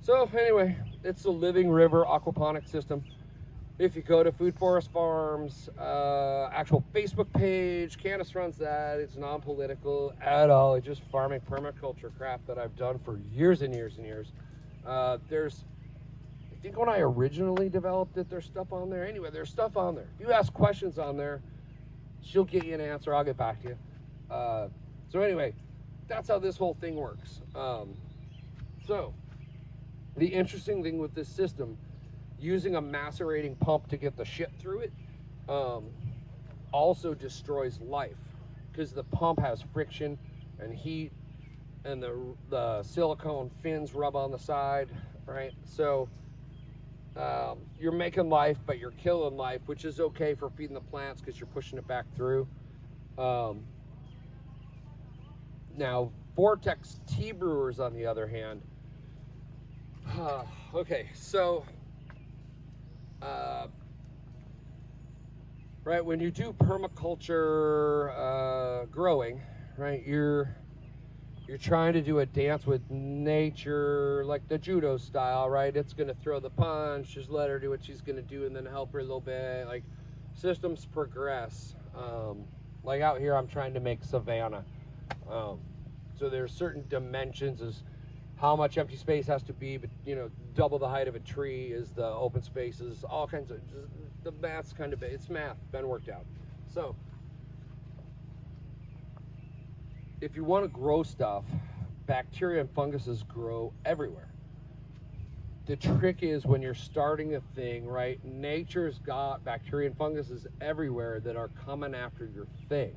[0.00, 3.04] So anyway, it's a living river aquaponic system.
[3.78, 8.98] If you go to Food Forest Farms, uh, actual Facebook page, Candace runs that.
[8.98, 10.74] It's non-political at all.
[10.74, 14.32] It's just farming permaculture crap that I've done for years and years and years.
[14.84, 15.64] Uh, there's,
[16.50, 19.06] I think when I originally developed it, there's stuff on there.
[19.06, 20.08] Anyway, there's stuff on there.
[20.18, 21.40] If you ask questions on there,
[22.22, 23.14] she'll get you an answer.
[23.14, 23.76] I'll get back to you.
[24.30, 24.68] Uh,
[25.08, 25.54] so anyway,
[26.06, 27.40] that's how this whole thing works.
[27.54, 27.94] Um,
[28.86, 29.14] so
[30.16, 31.76] the interesting thing with this system,
[32.38, 34.92] using a macerating pump to get the shit through it,
[35.48, 35.86] um,
[36.72, 38.16] also destroys life
[38.70, 40.18] because the pump has friction
[40.60, 41.12] and heat
[41.84, 44.88] and the, the silicone fins rub on the side,
[45.26, 45.52] right?
[45.64, 46.08] So
[47.18, 51.20] um, you're making life, but you're killing life, which is okay for feeding the plants
[51.20, 52.46] because you're pushing it back through.
[53.18, 53.64] Um,
[55.76, 58.62] now, Vortex tea brewers, on the other hand,
[60.16, 61.64] uh, okay, so
[63.20, 63.66] uh,
[65.82, 69.40] right when you do permaculture uh, growing,
[69.76, 70.56] right, you're
[71.48, 75.74] you're trying to do a dance with nature, like the judo style, right?
[75.74, 78.66] It's gonna throw the punch, just let her do what she's gonna do, and then
[78.66, 79.66] help her a little bit.
[79.66, 79.82] Like
[80.34, 81.74] systems progress.
[81.96, 82.44] Um,
[82.84, 84.62] like out here, I'm trying to make savanna.
[85.28, 85.58] Um,
[86.18, 87.82] so there's certain dimensions as
[88.36, 91.20] how much empty space has to be, but you know, double the height of a
[91.20, 93.58] tree is the open spaces, all kinds of
[94.22, 96.26] the math's kind of it's math been worked out.
[96.66, 96.94] So
[100.20, 101.44] if you want to grow stuff,
[102.06, 104.28] bacteria and funguses grow everywhere.
[105.66, 108.18] The trick is when you're starting a thing, right?
[108.24, 112.94] Nature's got bacteria and funguses everywhere that are coming after your thing.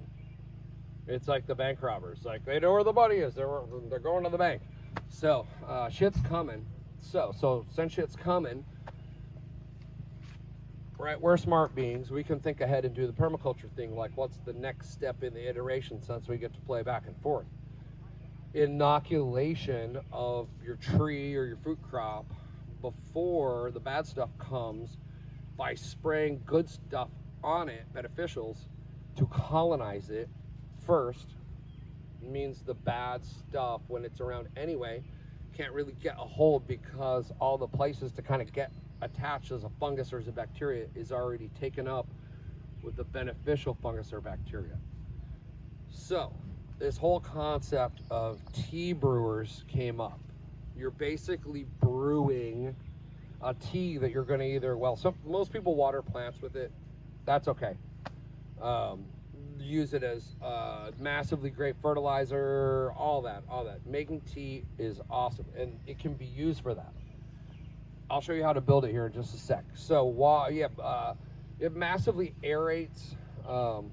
[1.07, 2.19] It's like the bank robbers.
[2.23, 3.33] Like they know where the money is.
[3.33, 4.61] They're they're going to the bank.
[5.09, 6.65] So uh, shit's coming.
[6.99, 8.63] So so since shit's coming,
[11.01, 11.19] right?
[11.19, 12.11] We're smart beings.
[12.11, 13.95] We can think ahead and do the permaculture thing.
[13.95, 17.19] Like, what's the next step in the iteration since we get to play back and
[17.21, 17.47] forth?
[18.53, 22.25] Inoculation of your tree or your fruit crop
[22.81, 24.97] before the bad stuff comes
[25.57, 27.09] by spraying good stuff
[27.43, 28.57] on it, beneficials,
[29.15, 30.29] to colonize it
[30.85, 31.35] first
[32.21, 35.03] means the bad stuff when it's around anyway
[35.55, 39.63] can't really get a hold because all the places to kind of get attached as
[39.63, 42.07] a fungus or as a bacteria is already taken up
[42.81, 44.77] with the beneficial fungus or bacteria.
[45.89, 46.33] So
[46.79, 50.19] this whole concept of tea brewers came up.
[50.75, 52.75] You're basically brewing
[53.41, 56.71] a tea that you're going to either, well, some, most people water plants with it.
[57.25, 57.75] That's okay.
[58.61, 59.05] Um,
[59.59, 63.85] use it as uh, massively great fertilizer, all that, all that.
[63.85, 66.93] Making tea is awesome, and it can be used for that.
[68.11, 69.63] I'll show you how to build it here in just a sec.
[69.73, 71.13] So while yeah, uh,
[71.59, 73.15] it massively aerates.
[73.47, 73.89] Um,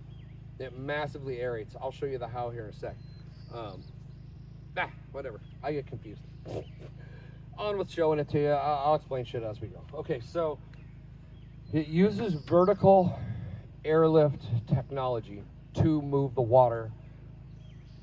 [0.58, 1.76] it massively aerates.
[1.80, 2.96] I'll show you the how here in a sec.
[3.54, 3.80] Um,
[4.76, 5.40] ah, whatever.
[5.62, 6.22] I get confused.
[7.58, 8.50] On with showing it to you.
[8.50, 9.82] I'll, I'll explain shit as we go.
[9.94, 10.58] Okay, so
[11.72, 13.16] it uses vertical
[13.84, 16.90] airlift technology to move the water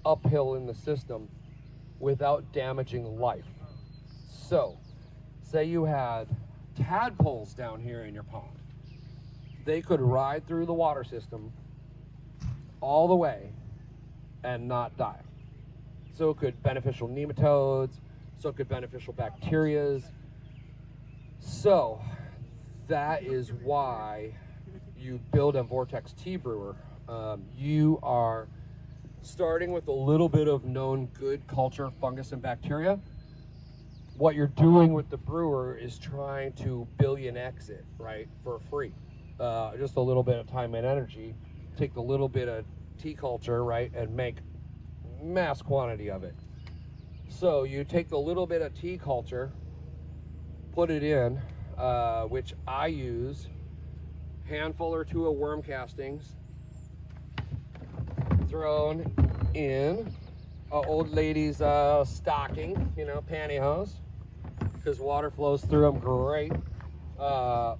[0.05, 1.27] uphill in the system
[1.99, 3.45] without damaging life.
[4.29, 4.77] So
[5.45, 6.27] say you had
[6.75, 8.49] tadpoles down here in your pond,
[9.63, 11.51] they could ride through the water system
[12.81, 13.49] all the way
[14.43, 15.21] and not die.
[16.17, 17.99] So could beneficial nematodes,
[18.37, 20.03] so could beneficial bacterias.
[21.39, 22.01] So
[22.87, 24.31] that is why
[24.97, 26.75] you build a vortex tea brewer.
[27.07, 28.47] Um, you are
[29.21, 32.99] starting with a little bit of known good culture, fungus, and bacteria.
[34.17, 38.93] What you're doing with the brewer is trying to billion exit right, for free.
[39.37, 41.35] Uh, just a little bit of time and energy.
[41.75, 42.63] Take a little bit of
[42.97, 44.37] tea culture, right, and make
[45.21, 46.33] mass quantity of it.
[47.27, 49.51] So you take the little bit of tea culture,
[50.71, 51.41] put it in,
[51.77, 53.47] uh, which I use,
[54.47, 56.37] handful or two of worm castings,
[58.47, 59.11] thrown
[59.53, 60.09] in
[60.71, 63.95] a old lady's uh, stocking, you know, pantyhose,
[64.85, 66.51] because water flows through them great.
[67.19, 67.75] Uh,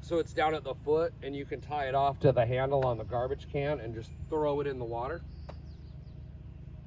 [0.00, 2.86] so it's down at the foot, and you can tie it off to the handle
[2.86, 5.22] on the garbage can and just throw it in the water.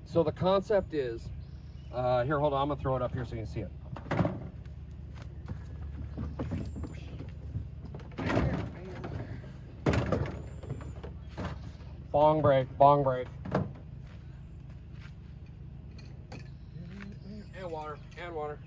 [0.06, 1.28] So the concept is,
[1.94, 3.72] uh, here, hold on, I'm gonna throw it up here so you can see it.
[12.14, 13.28] Bong break, bong break.
[17.60, 18.58] And water, and water.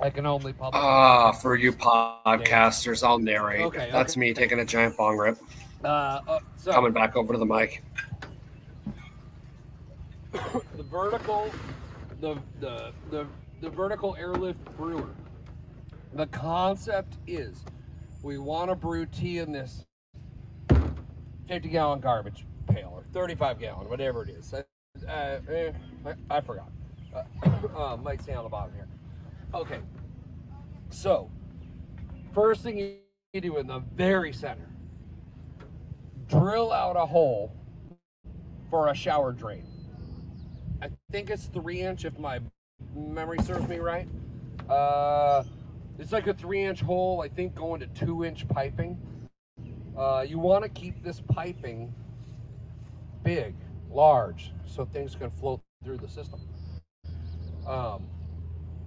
[0.00, 0.80] I can only publish.
[0.82, 3.62] Ah, for you podcasters, I'll narrate.
[3.62, 4.20] Okay, That's okay.
[4.20, 5.38] me taking a giant bong rip,
[5.84, 7.82] Uh, uh, so coming back over to the mic.
[10.32, 11.50] the vertical,
[12.20, 13.26] the the the
[13.60, 15.08] the vertical airlift brewer.
[16.14, 17.64] The concept is,
[18.22, 19.84] we want to brew tea in this
[21.48, 24.52] 50 gallon garbage pail or 35 gallon, whatever it is.
[24.54, 24.62] Uh,
[25.08, 25.72] eh,
[26.04, 26.70] I, I forgot.
[27.14, 27.22] Uh,
[27.78, 28.86] uh, might say on the bottom here.
[29.56, 29.80] Okay.
[30.90, 31.30] So,
[32.34, 34.68] first thing you do in the very center,
[36.28, 37.54] drill out a hole
[38.68, 39.66] for a shower drain.
[40.82, 42.40] I think it's three inch if my
[42.94, 44.06] memory serves me right.
[44.68, 45.42] Uh,
[45.98, 48.98] it's like a three inch hole, I think going to two inch piping.
[49.96, 51.94] Uh, you want to keep this piping
[53.22, 53.54] big,
[53.90, 56.40] large, so things can flow through the system.
[57.66, 58.06] Um,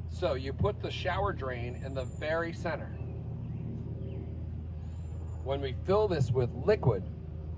[0.10, 2.88] so you put the shower drain in the very center.
[5.44, 7.04] When we fill this with liquid,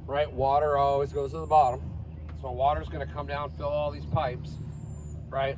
[0.05, 1.81] right, water always goes to the bottom.
[2.41, 4.51] So water's gonna come down, fill all these pipes,
[5.29, 5.57] right?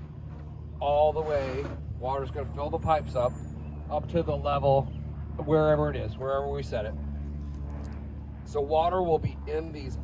[0.80, 1.66] All the way,
[2.00, 3.34] water's gonna fill the pipes up,
[3.90, 4.92] up to the level
[5.38, 6.94] wherever it is, wherever we set it.
[8.46, 9.98] So water will be in these.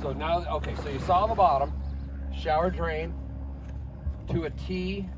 [0.00, 1.72] So now, okay, so you saw the bottom,
[2.34, 3.14] shower drain
[4.30, 5.08] to a T.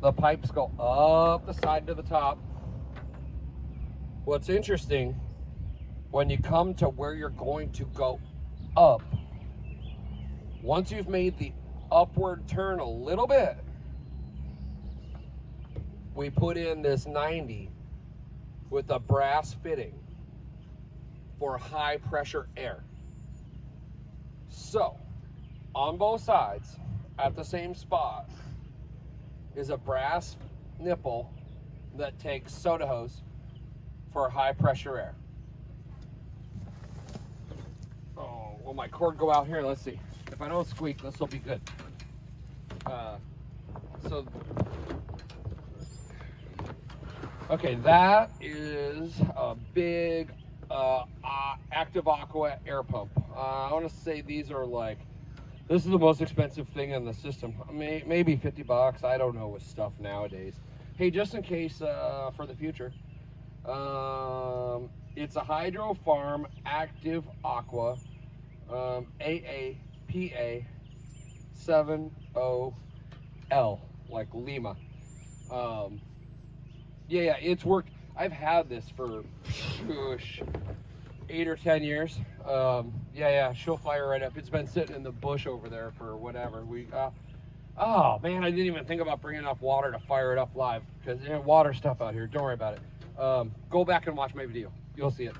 [0.00, 2.38] The pipes go up the side to the top.
[4.24, 5.18] What's interesting,
[6.10, 8.20] when you come to where you're going to go
[8.76, 9.02] up,
[10.62, 11.52] once you've made the
[11.90, 13.56] upward turn a little bit,
[16.14, 17.70] we put in this 90
[18.70, 19.98] with a brass fitting
[21.40, 22.84] for high pressure air.
[24.48, 24.96] So,
[25.74, 26.76] on both sides,
[27.18, 28.28] at the same spot,
[29.58, 30.36] is a brass
[30.78, 31.32] nipple
[31.96, 33.22] that takes soda hose
[34.12, 35.14] for high pressure air.
[38.16, 39.60] Oh, will my cord go out here?
[39.62, 39.98] Let's see.
[40.30, 41.60] If I don't squeak, this will be good.
[42.86, 43.16] Uh,
[44.08, 44.24] so,
[47.50, 50.30] okay, that is a big
[50.70, 53.10] uh, uh, Active Aqua air pump.
[53.34, 54.98] Uh, I want to say these are like,
[55.68, 57.54] this is the most expensive thing in the system.
[57.70, 59.04] May, maybe 50 bucks.
[59.04, 60.54] I don't know with stuff nowadays.
[60.96, 62.92] Hey, just in case uh, for the future,
[63.66, 67.98] um, it's a Hydro Farm Active Aqua
[68.70, 70.64] um, AAPA
[71.54, 72.72] 70L,
[74.08, 74.76] like Lima.
[75.50, 76.00] Um,
[77.08, 77.90] yeah, yeah, it's worked.
[78.16, 79.22] I've had this for
[81.28, 82.18] eight or ten years.
[82.46, 84.36] Um, yeah, yeah, she'll fire right up.
[84.36, 86.64] It's been sitting in the bush over there for whatever.
[86.64, 87.10] We, uh,
[87.78, 90.82] oh man, I didn't even think about bringing enough water to fire it up live
[91.00, 92.26] because you know, water stuff out here.
[92.26, 93.20] Don't worry about it.
[93.20, 94.72] Um, go back and watch my video.
[94.96, 95.34] You'll see it.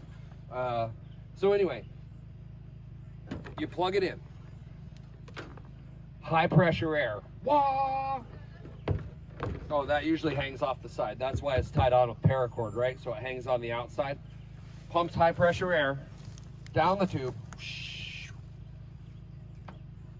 [0.52, 0.88] Uh,
[1.34, 1.84] so anyway,
[3.58, 4.20] you plug it in.
[6.20, 7.20] High pressure air.
[7.44, 8.20] Wah!
[9.70, 11.18] Oh, that usually hangs off the side.
[11.18, 12.98] That's why it's tied on with paracord, right?
[12.98, 14.18] So it hangs on the outside.
[14.88, 15.98] Pumps high pressure air
[16.72, 17.34] down the tube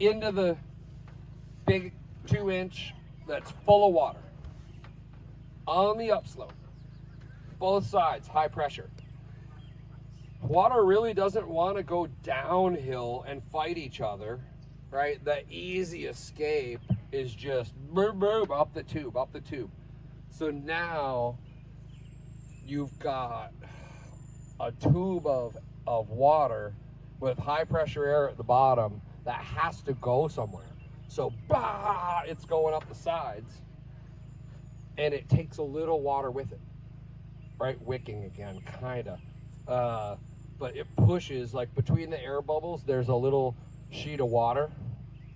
[0.01, 0.57] into the
[1.67, 1.93] big
[2.27, 2.95] two inch
[3.27, 4.21] that's full of water
[5.67, 6.53] on the upslope.
[7.59, 8.89] both sides, high pressure.
[10.43, 14.41] Water really doesn't want to go downhill and fight each other,
[14.91, 15.23] right?
[15.25, 19.71] The easy escape is just boom, boom, up the tube, up the tube.
[20.31, 21.39] So now
[22.65, 23.53] you've got
[24.61, 25.57] a tube of,
[25.87, 26.75] of water
[27.21, 30.65] with high pressure air at the bottom that has to go somewhere.
[31.09, 33.61] So bah, it's going up the sides
[34.97, 36.61] and it takes a little water with it,
[37.59, 37.81] right?
[37.83, 39.19] Wicking again, kind of.
[39.67, 40.17] Uh,
[40.59, 43.55] but it pushes like between the air bubbles, there's a little
[43.91, 44.71] sheet of water,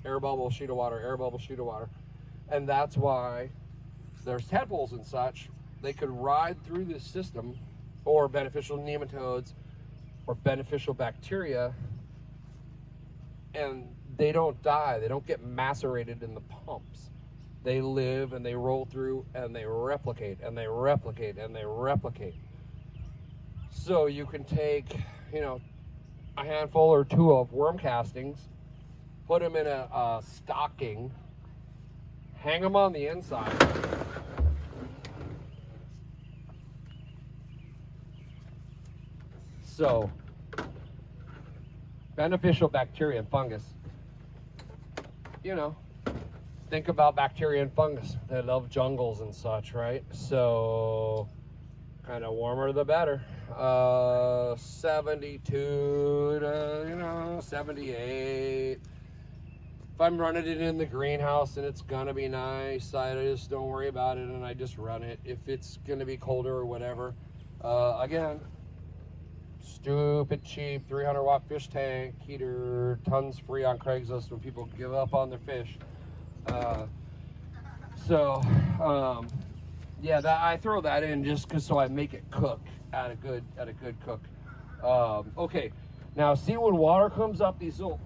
[0.04, 1.88] air bubble, sheet of water, air bubble, sheet of water.
[2.50, 3.50] And that's why
[4.24, 5.48] there's tadpoles and such.
[5.80, 7.56] They could ride through this system
[8.04, 9.54] or beneficial nematodes
[10.26, 11.72] or beneficial bacteria
[13.54, 14.98] and they don't die.
[14.98, 17.10] They don't get macerated in the pumps.
[17.64, 22.34] They live and they roll through and they replicate and they replicate and they replicate.
[23.70, 24.96] So you can take,
[25.32, 25.60] you know,
[26.36, 28.38] a handful or two of worm castings,
[29.26, 31.10] put them in a, a stocking,
[32.34, 33.52] hang them on the inside.
[39.74, 40.10] So,
[42.14, 43.62] beneficial bacteria and fungus.
[45.42, 45.76] You know,
[46.68, 48.18] think about bacteria and fungus.
[48.28, 50.04] They love jungles and such, right?
[50.12, 51.26] So,
[52.06, 53.22] kind of warmer the better.
[53.56, 58.78] Uh, 72 to, you know, 78.
[59.94, 63.68] If I'm running it in the greenhouse and it's gonna be nice, I just don't
[63.68, 65.18] worry about it and I just run it.
[65.24, 67.14] If it's gonna be colder or whatever,
[67.64, 68.38] uh, again,
[69.62, 75.14] stupid cheap 300 watt fish tank heater, tons free on Craigslist when people give up
[75.14, 75.78] on their fish.
[76.46, 76.86] Uh,
[78.06, 78.42] so,
[78.82, 79.28] um,
[80.00, 82.60] yeah, that I throw that in just cause so I make it cook
[82.92, 84.20] at a good at a good cook.
[84.82, 85.70] Um, okay,
[86.16, 88.00] now see when water comes up, these little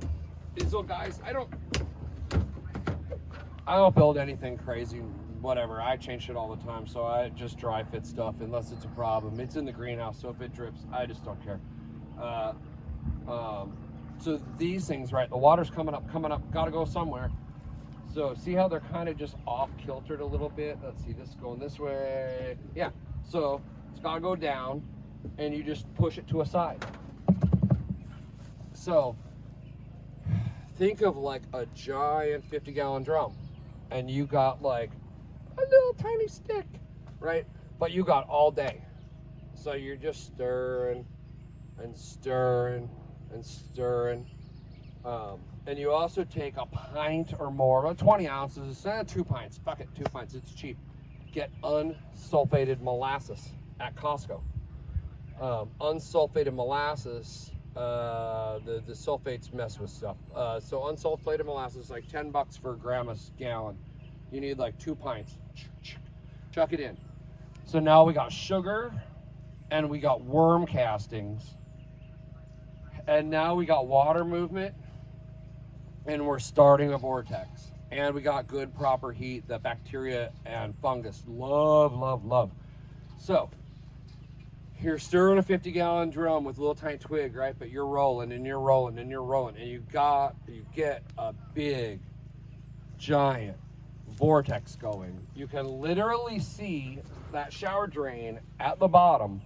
[0.54, 1.20] these little guys.
[1.24, 1.48] I don't
[3.66, 5.02] I don't build anything crazy.
[5.46, 8.84] Whatever, I change it all the time, so I just dry fit stuff unless it's
[8.84, 9.38] a problem.
[9.38, 11.60] It's in the greenhouse, so if it drips, I just don't care.
[12.20, 12.52] Uh,
[13.28, 13.76] um,
[14.18, 15.30] so these things, right?
[15.30, 17.30] The water's coming up, coming up, got to go somewhere.
[18.12, 20.78] So see how they're kind of just off kiltered a little bit?
[20.82, 22.56] Let's see, this going this way.
[22.74, 22.90] Yeah,
[23.22, 24.82] so it's gotta go down
[25.38, 26.84] and you just push it to a side.
[28.74, 29.14] So
[30.76, 33.32] think of like a giant 50 gallon drum
[33.92, 34.90] and you got like
[35.58, 36.66] a little tiny stick,
[37.20, 37.46] right?
[37.78, 38.82] But you got all day.
[39.54, 41.04] So you're just stirring
[41.78, 42.88] and stirring
[43.32, 44.26] and stirring.
[45.04, 49.58] Um, and you also take a pint or more, about 20 ounces, eh, two pints,
[49.64, 50.78] fuck it, two pints, it's cheap.
[51.32, 53.50] Get unsulfated molasses
[53.80, 54.40] at Costco.
[55.40, 60.16] Um, unsulfated molasses, uh, the, the sulfates mess with stuff.
[60.34, 63.76] Uh, so unsulfated molasses, like 10 bucks for a gram a gallon.
[64.32, 65.36] You need like two pints.
[66.56, 66.96] Chuck it in.
[67.66, 68.90] So now we got sugar
[69.70, 71.54] and we got worm castings.
[73.06, 74.74] And now we got water movement
[76.06, 77.72] and we're starting a vortex.
[77.90, 82.52] And we got good proper heat that bacteria and fungus love, love, love.
[83.18, 83.50] So
[84.80, 87.54] you're stirring a 50 gallon drum with a little tiny twig, right?
[87.58, 91.34] But you're rolling and you're rolling and you're rolling and you got, you get a
[91.52, 92.00] big,
[92.96, 93.58] giant
[94.12, 95.26] vortex going.
[95.34, 97.00] You can literally see
[97.32, 99.42] that shower drain at the bottom.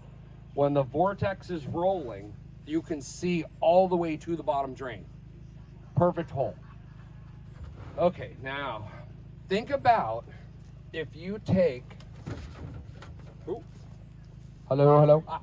[0.54, 2.34] When the vortex is rolling,
[2.66, 5.04] you can see all the way to the bottom drain
[6.00, 6.56] perfect hole.
[7.98, 8.88] Okay, now
[9.50, 10.24] think about
[10.94, 11.84] if you take.
[13.46, 13.62] Ooh,
[14.66, 15.22] hello, hello.
[15.28, 15.40] Ah.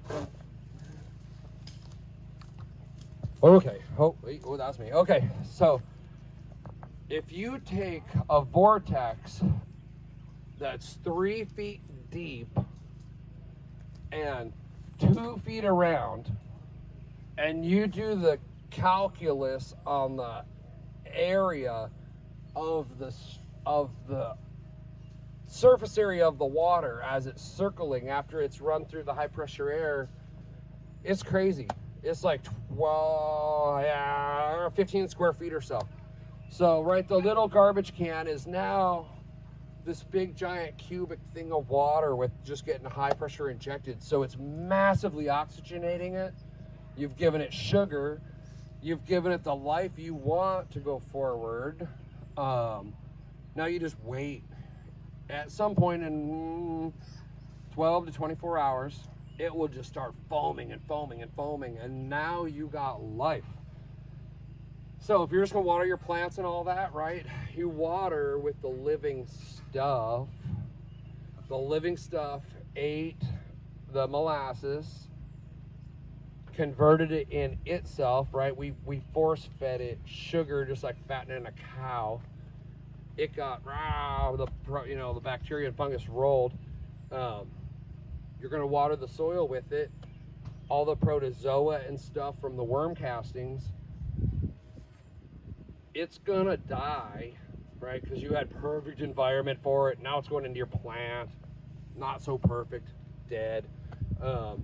[3.43, 3.77] Okay.
[3.99, 4.91] Oh, wait, oh, that's me.
[4.91, 5.79] Okay, so
[7.09, 9.41] if you take a vortex
[10.59, 11.81] that's three feet
[12.11, 12.49] deep
[14.11, 14.51] and
[14.99, 16.35] two feet around,
[17.37, 18.39] and you do the
[18.69, 20.43] calculus on the
[21.05, 21.89] area
[22.55, 23.13] of the
[23.65, 24.35] of the
[25.45, 29.69] surface area of the water as it's circling after it's run through the high pressure
[29.69, 30.09] air
[31.03, 31.67] it's crazy.
[32.03, 32.41] It's like
[32.75, 35.79] 12 yeah 15 square feet or so
[36.49, 39.07] so right the little garbage can is now
[39.85, 44.37] this big giant cubic thing of water with just getting high pressure injected so it's
[44.37, 46.33] massively oxygenating it
[46.95, 48.21] you've given it sugar
[48.81, 51.87] You've given it the life you want to go forward.
[52.37, 52.93] Um,
[53.55, 54.43] now you just wait.
[55.29, 56.93] At some point in
[57.73, 58.99] 12 to 24 hours,
[59.39, 61.77] it will just start foaming and foaming and foaming.
[61.79, 63.43] And now you got life.
[65.07, 67.25] So if you're just gonna water your plants and all that, right?
[67.55, 70.27] You water with the living stuff.
[71.47, 72.41] The living stuff
[72.75, 73.23] ate
[73.93, 75.07] the molasses,
[76.53, 78.55] converted it in itself, right?
[78.55, 82.19] We we force fed it sugar just like fattening a cow.
[83.15, 84.47] It got rah, the
[84.89, 86.51] you know the bacteria and fungus rolled.
[87.13, 87.47] Um,
[88.41, 89.89] you're gonna water the soil with it.
[90.67, 93.71] All the protozoa and stuff from the worm castings
[95.97, 97.33] it's gonna die,
[97.79, 98.03] right?
[98.03, 99.99] Because you had perfect environment for it.
[99.99, 101.29] Now it's going into your plant,
[101.95, 102.89] not so perfect,
[103.27, 103.65] dead.
[104.21, 104.63] Um,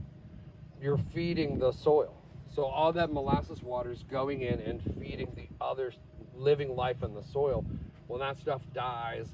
[0.79, 2.15] you're feeding the soil.
[2.53, 5.91] So all that molasses water is going in and feeding the other
[6.35, 7.65] living life in the soil.
[8.05, 9.27] When that stuff dies,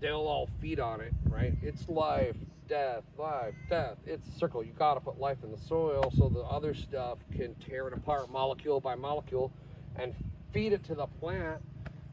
[0.00, 1.54] they'll all feed on it, right?
[1.62, 2.34] It's life,
[2.66, 3.98] death, life, death.
[4.04, 4.64] It's a circle.
[4.64, 7.92] You got to put life in the soil so the other stuff can tear it
[7.92, 9.52] apart molecule by molecule
[9.94, 10.12] and
[10.54, 11.60] feed it to the plant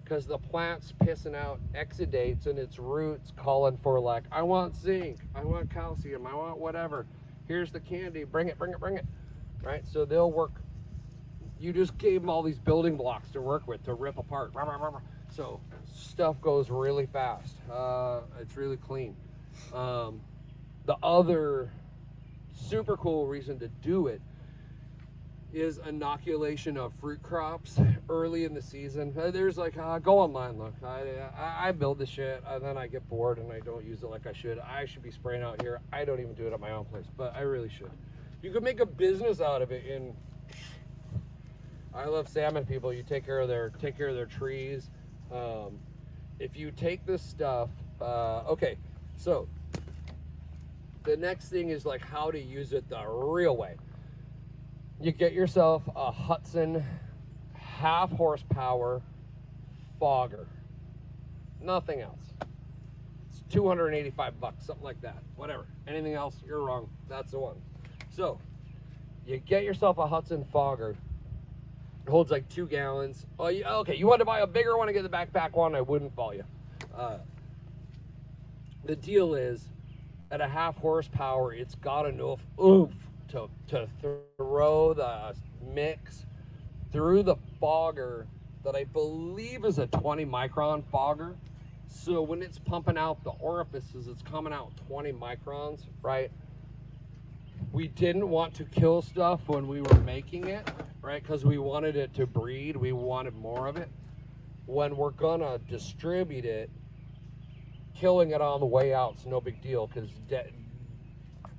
[0.04, 5.20] because the plant's pissing out exudates and its roots calling for like, I want zinc,
[5.36, 7.06] I want calcium, I want whatever.
[7.48, 9.06] Here's the candy, bring it, bring it, bring it.
[9.62, 9.88] Right?
[9.88, 10.52] So they'll work.
[11.60, 14.54] You just gave them all these building blocks to work with to rip apart.
[15.30, 15.62] So
[15.94, 17.56] stuff goes really fast.
[17.72, 19.16] Uh, it's really clean.
[19.72, 20.20] Um,
[20.88, 21.72] the other
[22.54, 24.20] super cool reason to do it
[25.54, 27.80] is inoculation of fruit crops
[28.10, 29.14] early in the season.
[29.18, 30.74] Uh, there's like, uh, go online, look.
[30.84, 31.04] I,
[31.38, 34.08] I, I build the shit and then I get bored and I don't use it
[34.08, 34.60] like I should.
[34.60, 35.82] I should be spraying out here.
[35.92, 37.92] I don't even do it at my own place, but I really should.
[38.42, 40.16] You could make a business out of it in.
[41.94, 42.94] I love salmon people.
[42.94, 44.90] You take care of their take care of their trees.
[45.32, 45.78] Um,
[46.40, 48.78] if you take this stuff, uh, okay,
[49.18, 49.48] so
[51.04, 53.76] the next thing is like how to use it the real way
[55.02, 56.84] you get yourself a Hudson
[57.54, 59.02] half horsepower
[60.00, 60.48] fogger.
[61.60, 62.34] Nothing else.
[63.30, 65.18] It's 285 bucks, something like that.
[65.36, 65.66] Whatever.
[65.88, 66.90] Anything else, you're wrong.
[67.10, 67.56] That's the one.
[68.10, 68.40] So,
[69.26, 70.96] you get yourself a Hudson fogger.
[72.06, 73.26] It holds like two gallons.
[73.40, 73.96] Oh, you, okay.
[73.96, 75.76] You want to buy a bigger one and get the backpack one?
[75.76, 76.44] I wouldn't follow you.
[76.96, 77.18] Uh,
[78.86, 79.70] the deal is,
[80.32, 82.94] at a half horsepower, it's got enough oomph
[83.32, 83.88] to, to
[84.38, 85.36] throw the
[85.74, 86.26] mix
[86.92, 88.28] through the fogger
[88.64, 91.36] that I believe is a 20 micron fogger.
[91.88, 96.32] So when it's pumping out the orifices, it's coming out 20 microns, right?
[97.72, 100.70] We didn't want to kill stuff when we were making it,
[101.02, 101.22] right?
[101.22, 102.76] Because we wanted it to breed.
[102.76, 103.90] We wanted more of it.
[104.66, 106.70] When we're gonna distribute it,
[107.96, 110.10] killing it on the way out is no big deal because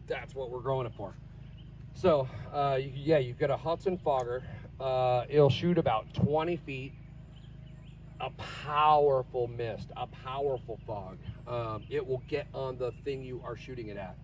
[0.07, 1.15] that's what we're growing it for.
[1.95, 4.43] So, uh, yeah, you get a Hudson fogger.
[4.81, 6.93] Uh, it'll shoot about 20 feet.
[8.21, 8.31] A
[8.65, 11.19] powerful mist, a powerful fog.
[11.47, 14.17] Um, it will get on the thing you are shooting it at.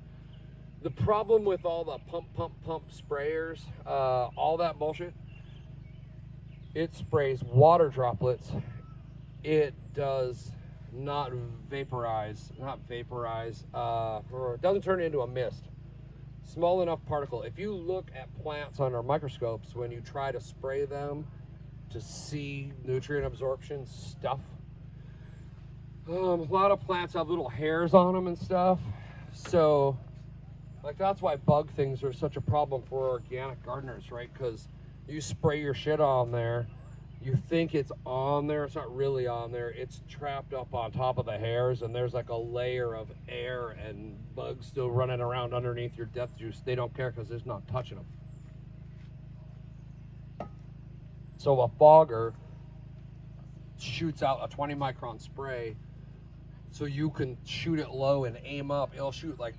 [0.82, 5.12] The problem with all the pump, pump, pump sprayers, uh, all that bullshit,
[6.74, 8.52] it sprays water droplets.
[9.42, 10.52] It does
[10.92, 11.32] not
[11.68, 14.20] vaporize, not vaporize, uh,
[14.54, 15.64] it doesn't turn into a mist
[16.48, 17.42] small enough particle.
[17.42, 21.26] If you look at plants under microscopes, when you try to spray them
[21.90, 24.40] to see nutrient absorption stuff,
[26.08, 28.78] um, a lot of plants have little hairs on them and stuff.
[29.32, 29.98] So,
[30.82, 34.32] like that's why bug things are such a problem for organic gardeners, right?
[34.32, 34.68] Because
[35.06, 36.66] you spray your shit on there
[37.22, 38.64] you think it's on there.
[38.64, 39.70] It's not really on there.
[39.70, 43.70] It's trapped up on top of the hairs and there's like a layer of air
[43.70, 46.62] and bugs still running around underneath your death juice.
[46.64, 48.06] They don't care because it's not touching them
[51.38, 52.34] so a fogger
[53.78, 55.76] shoots out a 20 micron spray
[56.70, 58.90] so you can shoot it low and aim up.
[58.94, 59.54] It'll shoot like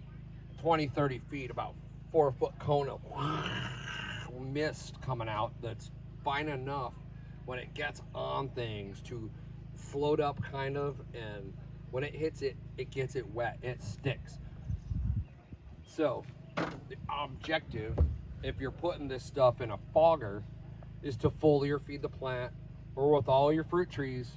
[0.61, 1.73] 20 30 feet about
[2.11, 3.01] four foot cone of
[4.53, 5.91] mist coming out that's
[6.23, 6.93] fine enough
[7.49, 9.27] when it gets on things to
[9.75, 11.51] float up kind of and
[11.89, 14.37] when it hits it it gets it wet it sticks.
[15.83, 16.23] So
[16.55, 17.97] the objective
[18.43, 20.43] if you're putting this stuff in a fogger
[21.01, 22.53] is to foliar feed the plant
[22.95, 24.29] or with all your fruit trees.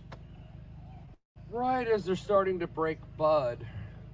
[1.51, 3.59] Right as they're starting to break bud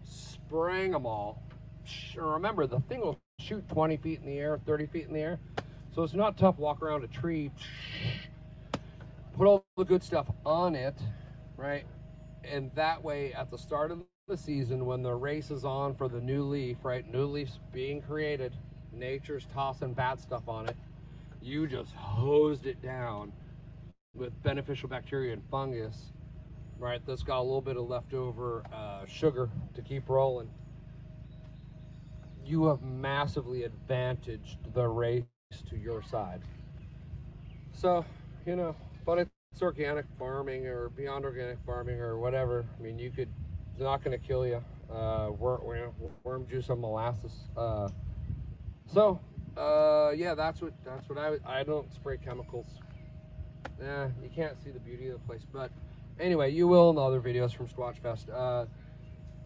[0.03, 1.41] spraying them all.
[2.17, 5.39] Remember the thing will shoot 20 feet in the air 30 feet in the air.
[5.95, 7.53] So it's not tough walk around a tree
[9.39, 10.97] put all the good stuff on it,
[11.57, 11.85] right?
[12.43, 16.09] And that way, at the start of the season when the race is on for
[16.09, 17.09] the new leaf, right?
[17.11, 18.53] New leaf's being created,
[18.93, 20.77] nature's tossing bad stuff on it.
[21.41, 23.33] You just hosed it down
[24.13, 26.13] with beneficial bacteria and fungus,
[26.77, 27.01] right?
[27.07, 30.51] That's got a little bit of leftover uh, sugar to keep rolling.
[32.45, 35.25] You have massively advantaged the race
[35.71, 36.41] to your side.
[37.73, 38.05] So,
[38.45, 38.75] you know,
[39.09, 42.67] but it's organic farming or beyond organic farming or whatever.
[42.79, 43.31] I mean, you could,
[43.73, 44.63] it's not going to kill you.
[44.93, 45.93] Uh, worm,
[46.25, 47.33] worm juice and molasses.
[47.57, 47.89] Uh,
[48.85, 49.19] so,
[49.57, 52.67] uh, yeah, that's what that's what I I don't spray chemicals.
[53.81, 55.71] Yeah, you can't see the beauty of the place, but
[56.21, 58.29] anyway, you will in the other videos from Squatch Fest.
[58.29, 58.67] Uh,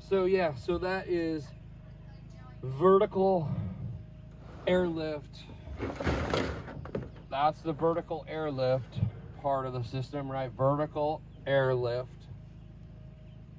[0.00, 1.44] so yeah, so that is
[2.64, 3.48] vertical
[4.66, 5.44] airlift.
[7.30, 8.98] That's the vertical airlift
[9.42, 10.50] part of the system, right?
[10.56, 12.10] Vertical airlift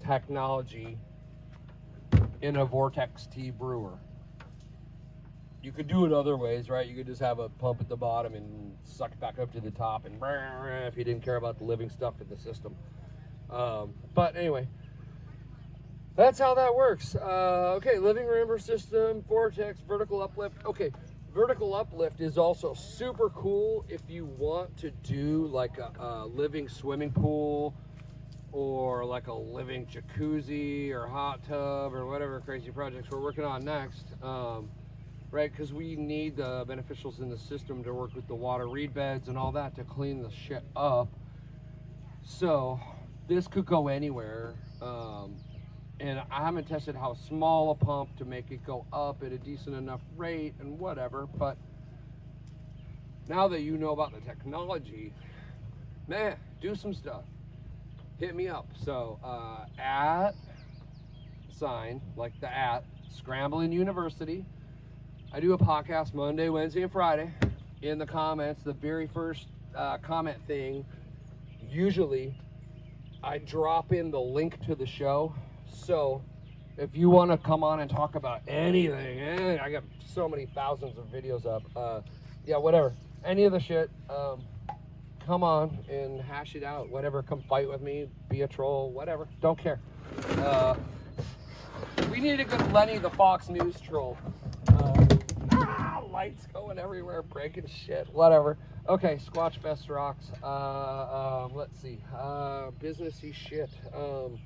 [0.06, 0.98] technology
[2.42, 4.00] in a Vortex Tea brewer.
[5.62, 6.88] You could do it other ways, right?
[6.88, 9.62] You could just have a pump at the bottom and suck it back up to
[9.62, 10.16] the top, and
[10.88, 12.76] if you didn't care about the living stuff in the system.
[13.50, 14.68] Um, but anyway,
[16.16, 17.16] that's how that works.
[17.16, 20.66] Uh, okay, living river system, vortex, vertical uplift.
[20.66, 20.92] Okay,
[21.34, 26.70] vertical uplift is also super cool if you want to do like a, a living
[26.70, 27.74] swimming pool
[28.52, 33.66] or like a living jacuzzi or hot tub or whatever crazy projects we're working on
[33.66, 34.06] next.
[34.22, 34.70] Um,
[35.32, 35.52] right?
[35.52, 39.28] Because we need the beneficials in the system to work with the water reed beds
[39.28, 41.08] and all that to clean the shit up.
[42.24, 42.80] So
[43.28, 44.54] this could go anywhere.
[44.84, 45.38] Um,
[46.00, 49.38] and I haven't tested how small a pump to make it go up at a
[49.38, 51.58] decent enough rate and whatever, but
[53.30, 55.14] now that you know about the technology,
[56.08, 57.24] man, do some stuff.
[58.20, 58.68] Hit me up.
[58.84, 60.32] So uh, at
[61.52, 64.46] sign, like the at, Scramblin University,
[65.32, 67.32] I do a podcast Monday, Wednesday, and Friday.
[67.82, 70.86] In the comments, the very first uh, comment thing,
[71.70, 72.36] usually
[73.24, 75.34] I drop in the link to the show.
[75.74, 76.22] So
[76.78, 80.46] if you want to come on and talk about anything, eh, I got so many
[80.46, 81.64] thousands of videos up.
[81.76, 82.02] Uh,
[82.46, 82.94] yeah, whatever.
[83.26, 84.44] Any of the shit, um,
[85.26, 86.90] come on and hash it out.
[86.90, 87.24] Whatever.
[87.24, 88.10] Come fight with me.
[88.30, 88.92] Be a troll.
[88.92, 89.28] Whatever.
[89.42, 89.80] Don't care.
[90.38, 90.76] Uh,
[92.12, 94.18] we need a good Lenny the Fox News troll.
[94.68, 98.58] Uh, lights going everywhere, breaking shit, whatever.
[98.88, 100.32] Okay, Squatch Fest rocks.
[100.44, 102.00] Uh, um, let's see.
[102.16, 103.70] Uh, businessy shit.
[103.96, 104.40] Um,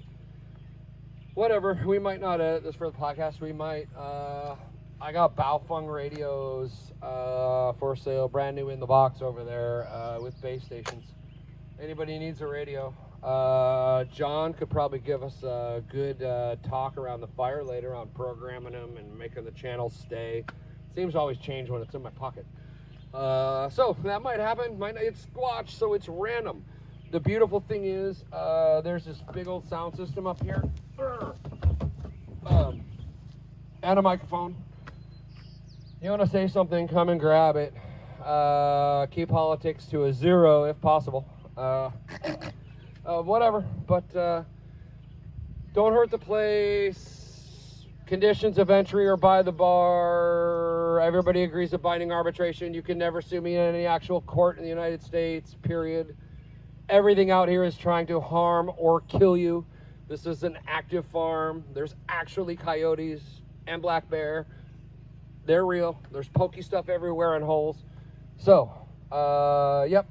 [1.37, 1.79] whatever.
[1.85, 3.39] We might not edit this for the podcast.
[3.39, 3.87] We might.
[3.95, 4.55] Uh,
[4.99, 10.19] I got Baofeng radios uh, for sale, brand new in the box over there uh,
[10.19, 11.05] with base stations.
[11.79, 12.91] Anybody needs a radio?
[13.21, 18.07] Uh, John could probably give us a good uh, talk around the fire later on
[18.09, 20.43] programming them and making the channels stay.
[20.95, 22.47] Seems always change when it's in my pocket.
[23.13, 24.81] Uh, so that might happen.
[24.97, 26.65] It's Squatch, so it's random.
[27.11, 30.63] The beautiful thing is, uh, there's this big old sound system up here,
[32.45, 32.81] um,
[33.81, 34.55] and a microphone.
[36.01, 36.87] You want to say something?
[36.87, 37.73] Come and grab it.
[38.23, 41.25] Uh, keep politics to a zero if possible.
[41.55, 41.91] Uh,
[43.05, 44.43] uh, whatever, but uh,
[45.73, 47.27] don't hurt the place
[48.07, 51.01] Conditions of entry are by the bar.
[51.01, 52.73] Everybody agrees to binding arbitration.
[52.73, 56.15] You can never sue me in any actual court in the United States, period.
[56.89, 59.65] Everything out here is trying to harm or kill you.
[60.07, 61.65] This is an active farm.
[61.73, 63.21] There's actually coyotes
[63.67, 64.45] and black bear.
[65.45, 66.01] They're real.
[66.11, 67.83] There's pokey stuff everywhere in holes.
[68.37, 68.71] So,
[69.11, 70.07] uh, yep.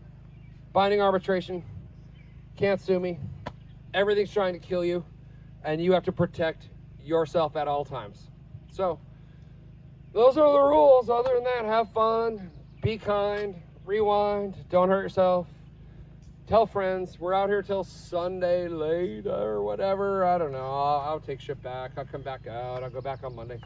[0.74, 1.64] Binding arbitration.
[2.58, 3.18] Can't sue me.
[3.94, 5.02] Everything's trying to kill you.
[5.64, 6.68] And you have to protect
[7.02, 8.30] yourself at all times.
[8.70, 9.00] So,
[10.12, 11.08] those are the rules.
[11.08, 12.50] Other than that, have fun,
[12.82, 13.54] be kind,
[13.86, 15.46] rewind, don't hurt yourself.
[16.46, 20.24] Tell friends, we're out here till Sunday late or whatever.
[20.24, 20.58] I don't know.
[20.58, 21.90] I'll, I'll take shit back.
[21.96, 22.84] I'll come back out.
[22.84, 23.58] I'll go back on Monday.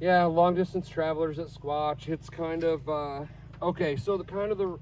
[0.00, 2.08] Yeah, long distance travelers at Squatch.
[2.08, 3.26] It's kind of, uh,
[3.62, 4.76] okay, so the kind of the,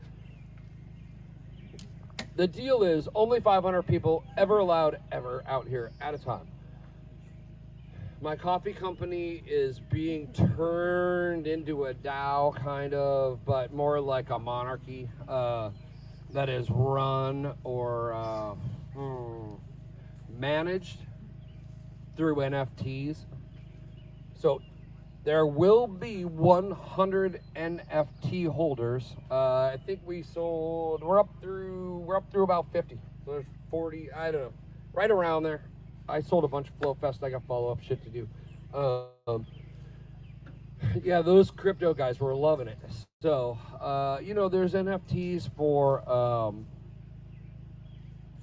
[2.36, 6.49] the deal is only 500 people ever allowed ever out here at a time
[8.22, 14.38] my coffee company is being turned into a DAO kind of, but more like a
[14.38, 15.68] monarchy uh,
[16.33, 18.55] that is run or uh,
[18.95, 19.55] hmm,
[20.39, 20.99] managed
[22.16, 23.24] through NFTs.
[24.39, 24.61] So
[25.24, 29.16] there will be 100 NFT holders.
[29.31, 31.03] Uh, I think we sold.
[31.03, 31.99] We're up through.
[32.07, 32.99] We're up through about 50.
[33.24, 34.12] So there's 40.
[34.12, 34.53] I don't know.
[34.93, 35.62] Right around there.
[36.09, 37.24] I sold a bunch of Flow Fest.
[37.24, 38.29] I got follow up shit to do.
[38.72, 39.47] Um,
[41.03, 42.79] yeah, those crypto guys were loving it.
[43.23, 46.67] So, uh, you know, there's NFTs for um,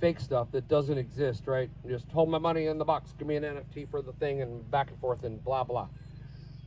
[0.01, 1.69] fake stuff that doesn't exist, right?
[1.87, 4.69] Just hold my money in the box, give me an NFT for the thing, and
[4.71, 5.89] back and forth, and blah, blah.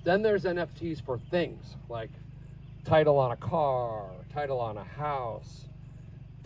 [0.05, 2.11] Then there's NFTs for things like
[2.85, 5.65] title on a car, title on a house,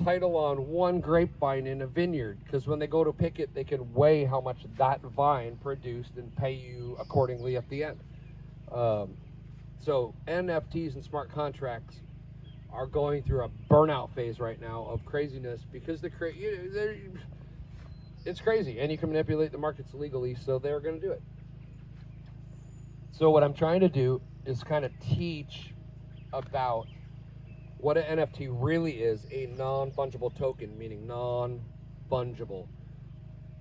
[0.02, 3.64] title on one grapevine in a vineyard because when they go to pick it, they
[3.64, 8.00] can weigh how much that vine produced and pay you accordingly at the end.
[8.72, 9.10] Um,
[9.80, 12.00] so NFTs and smart contracts
[12.72, 16.32] are going through a burnout phase right now of craziness because the cra-
[18.24, 21.22] it's crazy and you can manipulate the markets legally, so they're going to do it.
[23.12, 25.74] So what I'm trying to do is kind of teach
[26.32, 26.86] about
[27.78, 31.62] what an NFT really is a non fungible token, meaning non
[32.10, 32.68] fungible.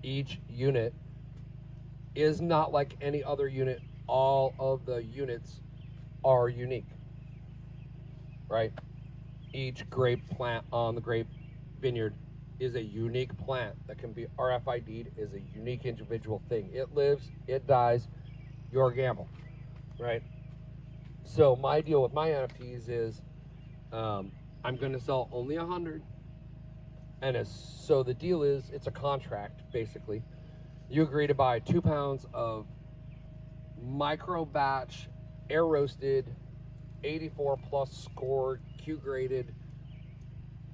[0.03, 0.93] Each unit
[2.15, 5.61] is not like any other unit, all of the units
[6.24, 6.89] are unique,
[8.49, 8.72] right?
[9.53, 11.28] Each grape plant on the grape
[11.80, 12.13] vineyard
[12.59, 16.70] is a unique plant that can be RFID'd, is a unique individual thing.
[16.74, 18.07] It lives, it dies,
[18.72, 19.28] your gamble,
[19.97, 20.22] right?
[21.24, 23.22] So my deal with my NFTs is
[23.91, 24.32] um,
[24.63, 26.03] I'm going to sell only a hundred,
[27.22, 30.22] and as, so the deal is it's a contract basically.
[30.89, 32.65] You agree to buy two pounds of
[33.82, 35.07] micro batch,
[35.50, 36.26] air roasted,
[37.04, 39.54] 84 plus scored, Q graded,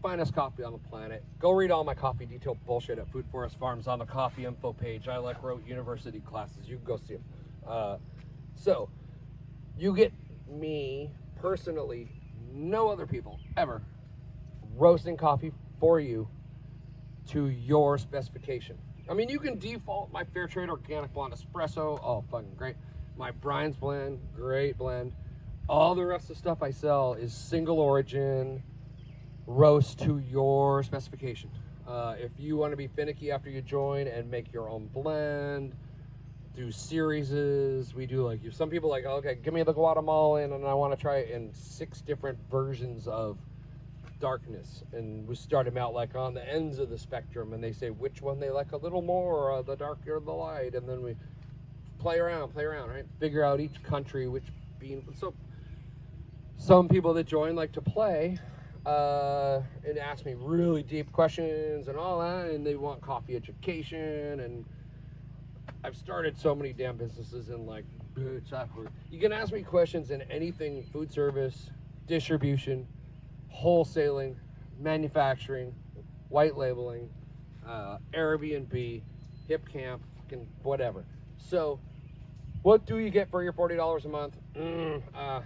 [0.01, 1.23] finest coffee on the planet.
[1.39, 4.73] Go read all my coffee detail bullshit at Food Forest Farms on the coffee info
[4.73, 5.07] page.
[5.07, 6.67] I like wrote university classes.
[6.67, 7.23] You can go see them.
[7.67, 7.97] Uh,
[8.55, 8.89] so
[9.77, 10.13] you get
[10.47, 12.09] me personally,
[12.53, 13.81] no other people ever
[14.75, 16.27] roasting coffee for you
[17.27, 18.77] to your specification.
[19.09, 21.99] I mean, you can default my fair trade organic blonde espresso.
[22.03, 22.75] Oh, fucking great.
[23.17, 25.13] My Brian's blend, great blend.
[25.69, 28.61] All the rest of the stuff I sell is single origin,
[29.47, 31.49] roast to your specification.
[31.87, 35.73] Uh, if you want to be finicky after you join and make your own blend,
[36.55, 37.93] do series.
[37.93, 40.99] We do like some people like okay, give me the Guatemalan, and I want to
[40.99, 43.37] try it in six different versions of
[44.19, 44.83] darkness.
[44.91, 47.91] And we start them out like on the ends of the spectrum, and they say
[47.91, 51.15] which one they like a little more, uh, the darker the light, and then we
[52.05, 53.05] play around, play around, right?
[53.19, 54.43] Figure out each country which
[54.77, 55.03] bean.
[55.19, 55.33] So
[56.55, 58.37] some people that join like to play
[58.85, 64.39] uh, and ask me really deep questions and all that, and they want coffee education
[64.41, 64.65] and
[65.83, 67.85] I've started so many damn businesses in like
[68.15, 71.71] you can ask me questions in anything food service,
[72.07, 72.87] distribution,
[73.53, 74.35] wholesaling,
[74.79, 75.73] manufacturing,
[76.29, 77.09] white labeling,
[77.67, 79.01] uh, Airbnb,
[79.47, 81.03] hip camp, fucking whatever.
[81.37, 81.79] So,
[82.65, 84.37] what do you get for your forty dollars a month?
[84.55, 85.41] Mm, uh,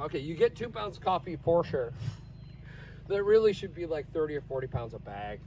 [0.00, 1.92] okay, you get two pounds of coffee for sure.
[3.08, 5.38] that really should be like thirty or forty pounds a bag.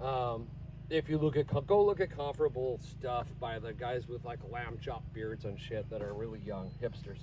[0.00, 0.48] Um,
[0.90, 4.76] if you look at go look at comparable stuff by the guys with like lamb
[4.80, 7.20] chop beards and shit that are really young hipsters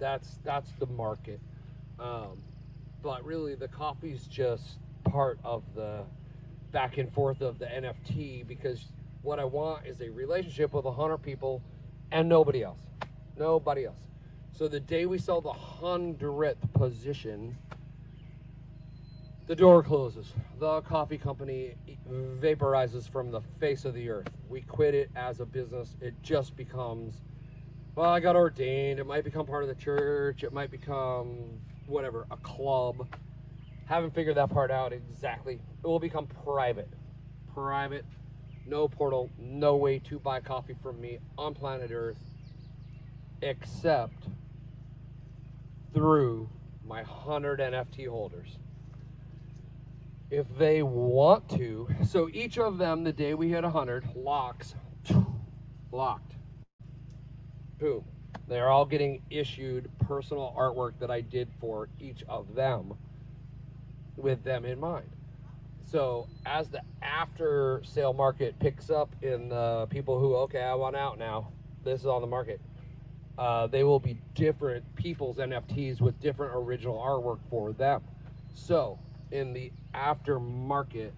[0.00, 1.40] that's that's the market
[2.00, 2.36] um,
[3.02, 6.02] but really the coffee's just part of the
[6.72, 8.86] back and forth of the nft because
[9.22, 11.62] what i want is a relationship with a hundred people
[12.10, 12.80] and nobody else
[13.36, 13.98] nobody else
[14.52, 17.56] so the day we sell the hundredth position
[19.46, 20.32] the door closes.
[20.58, 21.76] The coffee company
[22.40, 24.28] vaporizes from the face of the earth.
[24.48, 25.94] We quit it as a business.
[26.00, 27.20] It just becomes,
[27.94, 28.98] well, I got ordained.
[28.98, 30.42] It might become part of the church.
[30.42, 33.06] It might become whatever, a club.
[33.84, 35.60] Haven't figured that part out exactly.
[35.84, 36.88] It will become private.
[37.54, 38.04] Private.
[38.66, 39.30] No portal.
[39.38, 42.18] No way to buy coffee from me on planet Earth
[43.42, 44.28] except
[45.92, 46.48] through
[46.84, 48.58] my 100 NFT holders
[50.30, 51.88] if they want to.
[52.04, 54.74] So each of them, the day we hit 100, locks,
[55.92, 56.34] locked.
[57.78, 58.04] Boom.
[58.48, 62.94] They're all getting issued personal artwork that I did for each of them
[64.16, 65.10] with them in mind.
[65.86, 70.96] So as the after sale market picks up in the people who, okay, I want
[70.96, 71.52] out now,
[71.84, 72.60] this is on the market.
[73.38, 78.02] Uh, they will be different people's NFTs with different original artwork for them.
[78.52, 78.98] So
[79.30, 81.12] in the aftermarket,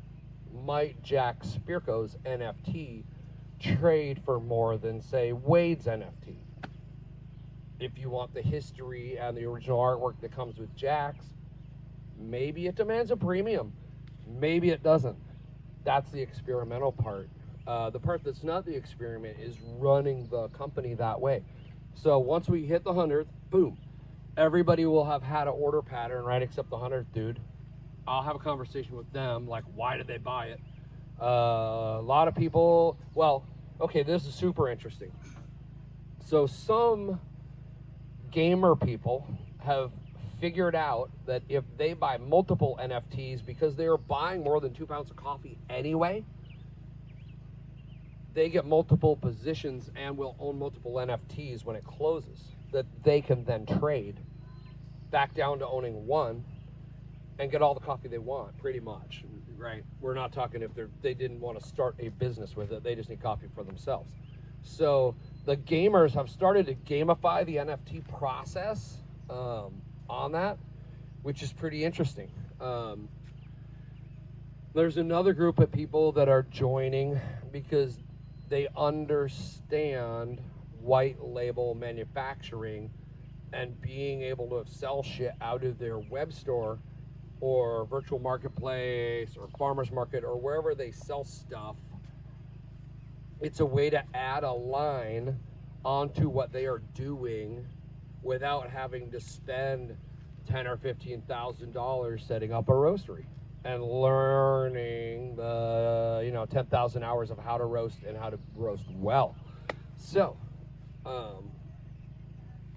[0.65, 3.05] might Jack Spirko's NFT
[3.59, 6.37] trade for more than, say, Wade's NFT?
[7.81, 11.27] If you want the history and the original artwork that comes with Jack's,
[12.19, 13.73] maybe it demands a premium.
[14.29, 15.17] Maybe it doesn't.
[15.85, 17.29] That's the experimental part.
[17.67, 21.43] Uh, the part that's not the experiment is running the company that way.
[21.95, 23.77] So once we hit the hundredth, boom,
[24.37, 26.43] everybody will have had an order pattern, right?
[26.43, 27.41] Except the hundredth dude.
[28.07, 30.61] I'll have a conversation with them, like why did they buy it?
[31.21, 32.97] Uh, a lot of people.
[33.15, 33.45] Well,
[33.81, 35.13] okay, this is super interesting.
[36.25, 37.21] So some
[38.31, 39.27] gamer people
[39.59, 39.91] have
[40.41, 44.87] figured out that if they buy multiple NFTs because they are buying more than two
[44.87, 46.25] pounds of coffee anyway,
[48.35, 53.45] they get multiple positions and will own multiple NFTs when it closes that they can
[53.45, 54.21] then trade
[55.11, 56.45] back down to owning one
[57.39, 59.25] and get all the coffee they want pretty much.
[59.57, 59.83] Right?
[60.01, 62.95] We're not talking if they're they didn't want to start a business with it they
[62.95, 64.13] just need coffee for themselves.
[64.63, 68.99] So the gamers have started to gamify the nft process
[69.31, 70.59] um, on that
[71.23, 72.31] which is pretty interesting.
[72.61, 73.09] Um,
[74.75, 77.21] there's another group of people that are joining
[77.53, 77.99] because
[78.49, 80.41] they understand
[80.81, 82.91] white label manufacturing
[83.53, 86.79] and being able to sell shit out of their web store
[87.41, 91.77] or virtual marketplace or farmers market or wherever they sell stuff.
[93.41, 95.39] It's a way to add a line
[95.85, 97.67] onto what they are doing
[98.23, 99.97] without having to spend
[100.47, 103.25] ten or fifteen thousand dollars setting up a roastery
[103.65, 108.85] and learning the you know 10,000 hours of how to roast and how to roast
[108.95, 109.37] well.
[109.97, 110.37] So,
[111.05, 111.51] um,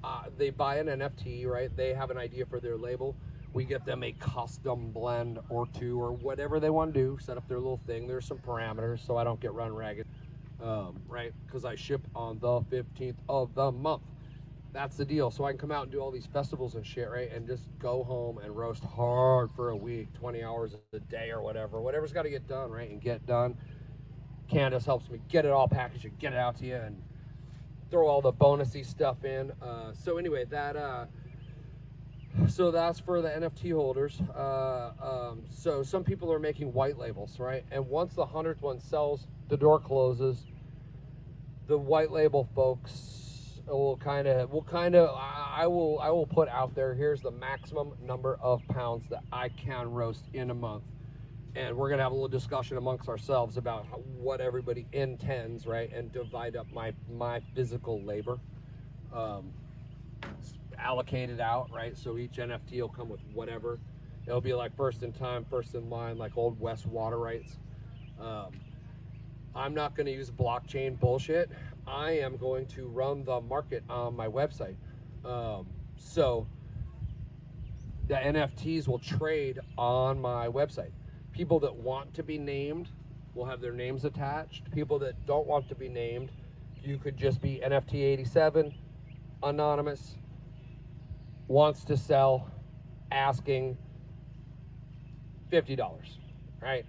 [0.04, 1.76] uh, they buy an NFT, right?
[1.76, 3.16] They have an idea for their label.
[3.54, 7.18] We get them a custom blend or two or whatever they want to do.
[7.22, 8.08] Set up their little thing.
[8.08, 10.08] There's some parameters so I don't get run ragged,
[10.64, 11.34] um, right?
[11.46, 14.02] Because I ship on the 15th of the month
[14.74, 15.32] that's the deal.
[15.32, 17.32] So I can come out and do all these festivals and shit, right?
[17.32, 21.42] And just go home and roast hard for a week, 20 hours a day or
[21.42, 21.82] whatever.
[21.82, 22.90] Whatever's got to get done, right?
[22.90, 23.58] And get done.
[24.50, 27.02] Candace helps me get it all packaged and get it out to you and
[27.90, 29.52] throw all the bonusy stuff in.
[29.62, 31.06] Uh, so anyway, that uh,
[32.48, 34.22] so that's for the NFT holders.
[34.36, 37.64] Uh, um, so some people are making white labels, right?
[37.72, 40.46] And once the hundredth one sells, the door closes.
[41.68, 43.21] The white label folks
[43.68, 47.32] we'll kind of we'll kind of I will I will put out there here's the
[47.32, 50.84] maximum number of pounds that I can roast in a month.
[51.56, 55.92] And we're gonna have a little discussion amongst ourselves about how, what everybody intends right
[55.94, 58.40] and divide up my my physical labor
[59.14, 59.52] um,
[60.78, 61.98] allocated out right?
[61.98, 63.80] So each NFT will come with whatever.
[64.26, 67.58] It'll be like first in time first in line like old west water rights.
[68.20, 68.52] Um,
[69.54, 71.50] I'm not to use blockchain bullshit.
[71.92, 74.76] I am going to run the market on my website.
[75.26, 75.68] Um,
[75.98, 76.48] so
[78.08, 80.92] the NFTs will trade on my website.
[81.32, 82.90] People that want to be named
[83.34, 84.72] will have their names attached.
[84.72, 86.32] People that don't want to be named,
[86.84, 88.74] you could just be NFT87,
[89.44, 90.16] anonymous,
[91.48, 92.50] wants to sell,
[93.12, 93.78] asking
[95.52, 96.00] $50,
[96.62, 96.86] right?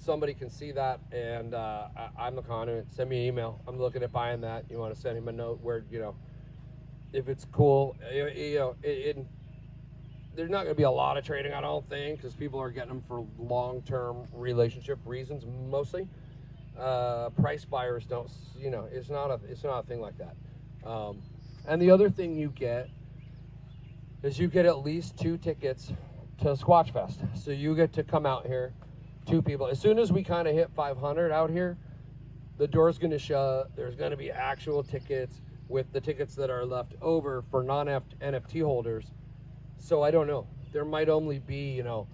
[0.00, 3.60] Somebody can see that and uh, I, am the conduit, send me an email.
[3.68, 4.64] I'm looking at buying that.
[4.70, 6.14] You want to send him a note where, you know,
[7.12, 9.26] if it's cool, you, know, it, it,
[10.34, 12.70] there's not going to be a lot of trading, I don't think, because people are
[12.70, 16.08] getting them for long-term relationship reasons mostly.
[16.78, 20.36] Uh, price buyers don't, you know, it's not a, it's not a thing like that.
[20.88, 21.20] Um,
[21.66, 22.88] and the other thing you get
[24.22, 25.92] is you get at least two tickets
[26.38, 27.20] to Squatch Fest.
[27.34, 28.72] So you get to come out here
[29.26, 29.66] two people.
[29.66, 31.76] As soon as we kind of hit 500 out here,
[32.58, 33.74] the door's going to shut.
[33.76, 38.62] There's going to be actual tickets with the tickets that are left over for non-NFT
[38.62, 39.12] holders.
[39.78, 40.46] So I don't know.
[40.72, 42.06] There might only be, you know,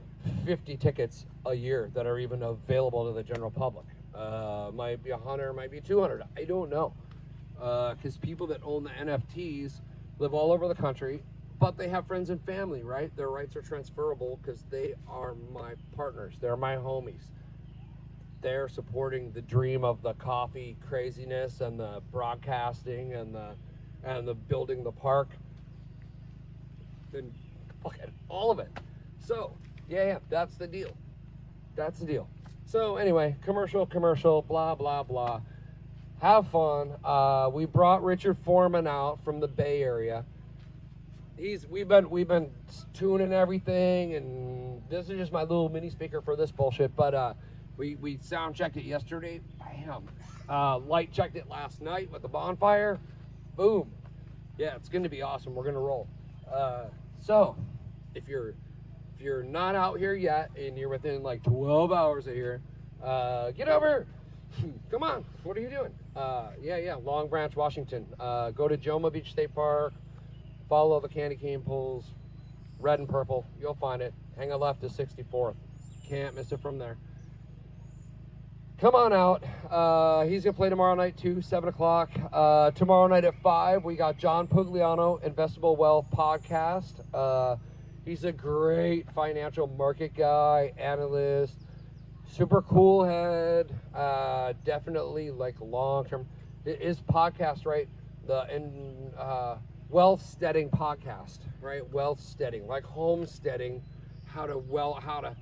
[0.44, 3.86] 50 tickets a year that are even available to the general public.
[4.14, 6.22] Uh, might be 100, might be 200.
[6.36, 6.92] I don't know.
[7.60, 9.80] Uh, because uh, people that own the NFTs
[10.18, 11.22] live all over the country
[11.58, 13.14] but they have friends and family, right?
[13.16, 16.34] Their rights are transferable because they are my partners.
[16.40, 17.30] They're my homies.
[18.42, 23.54] They're supporting the dream of the coffee craziness and the broadcasting and the
[24.04, 25.30] and the building the park
[27.14, 27.32] and
[28.28, 28.68] all of it.
[29.18, 29.56] So
[29.88, 30.94] yeah, yeah, that's the deal.
[31.74, 32.28] That's the deal.
[32.66, 35.40] So anyway, commercial, commercial, blah blah blah.
[36.20, 36.92] Have fun.
[37.04, 40.24] Uh, we brought Richard Foreman out from the Bay Area
[41.36, 42.50] he's we've been we've been
[42.92, 46.94] tuning everything, and this is just my little mini speaker for this bullshit.
[46.96, 47.34] But uh,
[47.76, 49.40] we we sound checked it yesterday.
[49.58, 50.08] Bam.
[50.48, 52.98] Uh, light checked it last night with the bonfire.
[53.56, 53.90] Boom.
[54.58, 55.54] Yeah, it's gonna be awesome.
[55.54, 56.08] We're gonna roll.
[56.52, 56.84] Uh,
[57.20, 57.56] so
[58.14, 58.50] if you're
[59.14, 62.60] if you're not out here yet and you're within like 12 hours of here,
[63.02, 64.06] uh, get over
[64.90, 65.92] Come on, what are you doing?
[66.14, 68.06] Uh, yeah, yeah, Long Branch, Washington.
[68.18, 69.92] Uh, go to Joemma Beach State Park.
[70.68, 72.04] Follow the candy cane poles,
[72.78, 73.46] red and purple.
[73.60, 74.12] You'll find it.
[74.36, 75.54] Hang a left to 64th.
[76.08, 76.96] Can't miss it from there.
[78.78, 79.42] Come on out.
[79.70, 82.10] Uh, he's gonna play tomorrow night too, seven o'clock.
[82.30, 87.00] Uh, tomorrow night at five, we got John Pugliano, Investable Wealth Podcast.
[87.14, 87.56] Uh,
[88.04, 91.64] he's a great financial market guy, analyst,
[92.30, 93.74] super cool head.
[93.94, 96.26] Uh, definitely like long term.
[96.66, 97.88] His podcast, right?
[98.26, 99.10] The in
[99.90, 101.88] uh, wealth steading podcast, right?
[101.92, 103.82] Wealth steading, like homesteading,
[104.24, 105.36] how to well, how to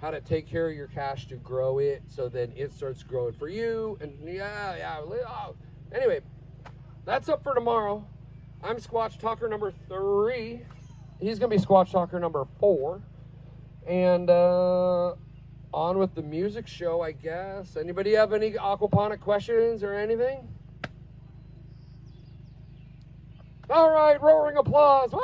[0.00, 3.32] how to take care of your cash to grow it so then it starts growing
[3.32, 3.96] for you.
[4.00, 5.00] And yeah, yeah.
[5.00, 5.54] Oh.
[5.94, 6.20] Anyway,
[7.04, 8.04] that's up for tomorrow.
[8.64, 10.62] I'm Squatch Talker number three.
[11.20, 13.02] He's gonna be Squatch Talker number four.
[13.86, 15.14] And uh
[15.72, 17.76] on with the music show, I guess.
[17.76, 20.48] Anybody have any aquaponic questions or anything?
[23.70, 25.14] All right, roaring applause.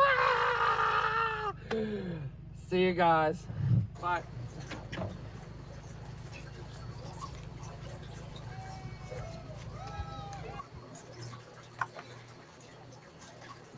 [2.71, 3.47] See you guys.
[4.01, 4.23] Bye.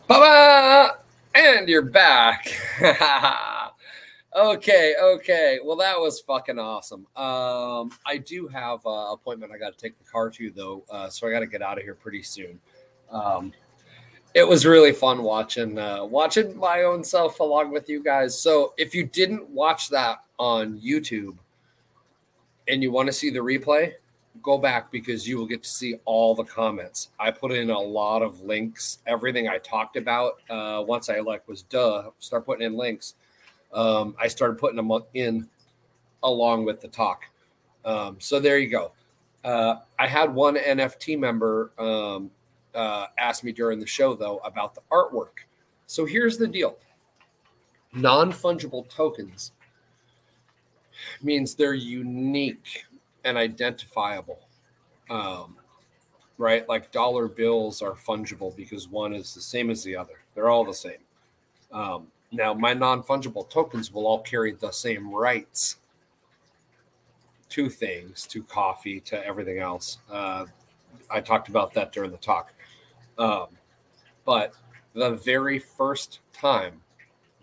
[0.06, 0.90] Bye
[1.34, 2.46] And you're back.
[4.36, 5.60] okay, okay.
[5.64, 7.06] Well, that was fucking awesome.
[7.16, 11.08] Um, I do have an appointment I got to take the car to, though, uh,
[11.08, 12.58] so I got to get out of here pretty soon.
[13.10, 13.52] Um,
[14.34, 18.40] it was really fun watching uh, watching my own self along with you guys.
[18.40, 21.36] So if you didn't watch that on YouTube
[22.68, 23.94] and you want to see the replay,
[24.42, 27.08] go back because you will get to see all the comments.
[27.18, 30.40] I put in a lot of links, everything I talked about.
[30.48, 33.14] Uh, once I like was duh, start putting in links.
[33.72, 35.48] Um, I started putting them in
[36.22, 37.24] along with the talk.
[37.84, 38.92] Um, so there you go.
[39.42, 42.30] Uh, I had one NFT member um,
[42.74, 45.44] uh, asked me during the show, though, about the artwork.
[45.86, 46.76] So here's the deal
[47.92, 49.52] non fungible tokens
[51.22, 52.84] means they're unique
[53.24, 54.40] and identifiable.
[55.08, 55.56] Um,
[56.38, 56.68] right?
[56.68, 60.64] Like dollar bills are fungible because one is the same as the other, they're all
[60.64, 61.00] the same.
[61.72, 65.76] Um, now, my non fungible tokens will all carry the same rights
[67.50, 69.98] to things, to coffee, to everything else.
[70.10, 70.46] Uh,
[71.10, 72.52] I talked about that during the talk.
[73.20, 73.48] Um,
[74.24, 74.54] but
[74.94, 76.80] the very first time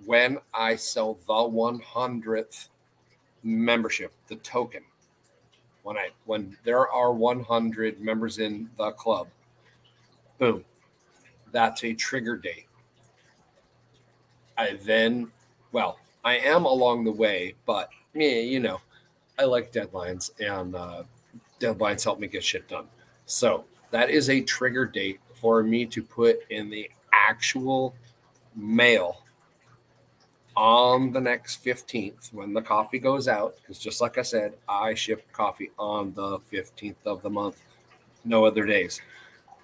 [0.06, 2.70] when I sell the 100th
[3.44, 4.82] membership, the token,
[5.84, 9.28] when I when there are 100 members in the club,
[10.40, 10.66] boom,
[11.52, 12.66] that's a trigger date.
[14.58, 15.32] I then,
[15.72, 18.82] well, I am along the way, but me, you know,
[19.38, 21.04] I like deadlines and uh,
[21.60, 22.88] deadlines help me get shit done.
[23.28, 27.96] So that is a trigger date for me to put in the actual
[28.56, 29.22] mail
[30.56, 33.56] on the next 15th when the coffee goes out.
[33.58, 37.62] Because just like I said, I ship coffee on the 15th of the month,
[38.26, 39.00] no other days.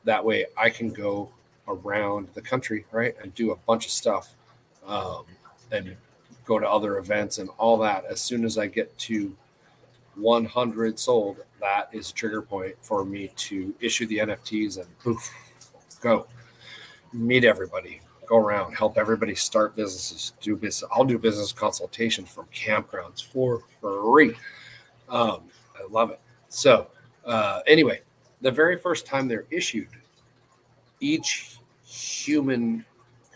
[0.04, 1.32] That way I can go
[1.68, 4.36] around the country, right, and do a bunch of stuff
[4.86, 5.26] um,
[5.72, 5.96] and
[6.46, 8.06] go to other events and all that.
[8.06, 9.36] As soon as I get to
[10.16, 15.34] 100 sold, that is a trigger point for me to issue the NFTs and poof,
[16.04, 16.28] go
[17.14, 20.90] meet everybody, go around, help everybody start businesses, do business.
[20.94, 24.36] I'll do business consultations from campgrounds for free.
[25.10, 25.44] Um,
[25.76, 26.20] I love it.
[26.50, 26.88] So,
[27.26, 28.02] uh, anyway,
[28.42, 29.88] the very first time they're issued,
[31.00, 32.86] each human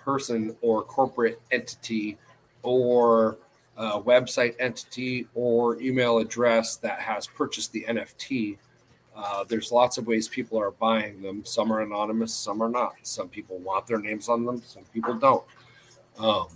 [0.04, 2.18] person or corporate entity
[2.64, 3.38] or
[3.78, 8.58] website entity or email address that has purchased the NFT
[9.18, 11.44] uh, there's lots of ways people are buying them.
[11.44, 12.96] Some are anonymous, some are not.
[13.02, 15.44] Some people want their names on them, some people don't.
[16.20, 16.48] Um,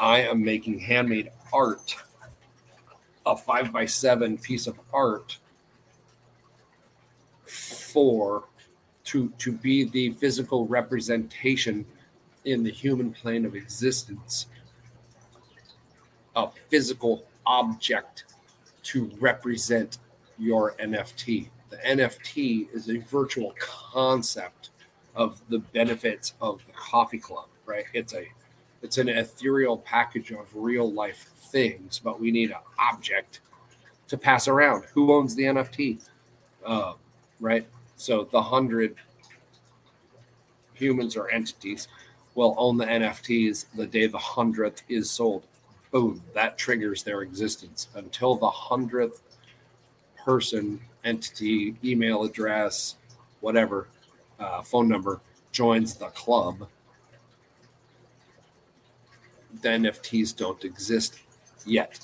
[0.00, 1.94] I am making handmade art,
[3.26, 5.36] a five by seven piece of art
[7.44, 8.44] for
[9.04, 11.84] to to be the physical representation
[12.46, 14.46] in the human plane of existence,
[16.36, 18.24] a physical object
[18.84, 19.98] to represent
[20.38, 24.70] your NFT the NFT is a virtual concept
[25.14, 27.84] of the benefits of the coffee club, right?
[27.92, 28.26] It's a
[28.80, 33.40] it's an ethereal package of real life things, but we need an object
[34.06, 34.84] to pass around.
[34.94, 36.00] Who owns the NFT?
[36.64, 36.94] Uh,
[37.40, 37.66] right?
[37.96, 38.94] So the hundred
[40.74, 41.88] humans or entities
[42.36, 45.42] will own the NFTs the day the hundredth is sold.
[45.90, 47.88] Boom, that triggers their existence.
[47.94, 49.22] Until the hundredth
[50.24, 52.96] person, entity, email address,
[53.40, 53.88] whatever,
[54.38, 56.68] uh, phone number joins the club,
[59.62, 61.18] the NFTs don't exist
[61.66, 61.98] yet.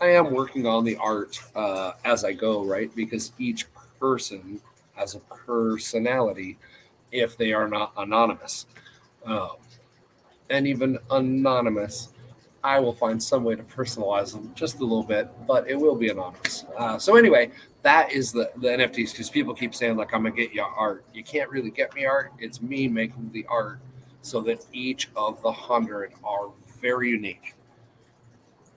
[0.00, 2.94] I am working on the art uh, as I go, right?
[2.94, 3.66] Because each
[3.98, 4.60] person
[4.94, 6.56] has a personality
[7.10, 8.66] if they are not anonymous.
[9.24, 9.56] Um,
[10.50, 12.10] and even anonymous,
[12.64, 15.94] I will find some way to personalize them just a little bit, but it will
[15.94, 16.64] be anonymous.
[16.78, 17.50] Uh, so anyway,
[17.82, 21.04] that is the the NFTs because people keep saying like I'm gonna get you art.
[21.12, 22.32] You can't really get me art.
[22.38, 23.80] It's me making the art
[24.22, 26.48] so that each of the hundred are
[26.80, 27.54] very unique.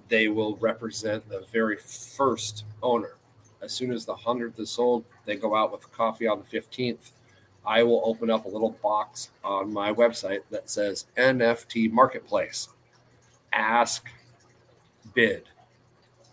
[0.09, 3.15] They will represent the very first owner.
[3.61, 7.13] As soon as the hundredth is sold, they go out with coffee on the fifteenth.
[7.65, 12.67] I will open up a little box on my website that says NFT Marketplace.
[13.57, 14.07] Ask,
[15.15, 15.49] bid.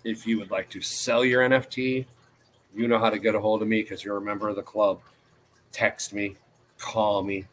[0.04, 2.04] If you would like to sell your NFT,
[2.76, 4.62] you know how to get a hold of me because you're a member of the
[4.62, 5.00] club.
[5.72, 6.36] Text me,
[6.78, 7.46] call me,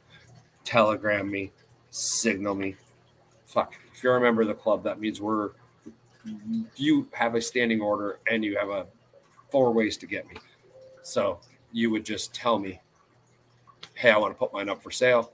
[0.66, 1.52] telegram me,
[1.90, 2.76] signal me.
[3.46, 3.76] Fuck.
[3.94, 5.52] If you're a member of the club, that means we're
[6.76, 8.86] you have a standing order and you have a
[9.50, 10.36] four ways to get me.
[11.02, 11.40] So
[11.72, 12.80] you would just tell me,
[13.94, 15.32] hey, I want to put mine up for sale.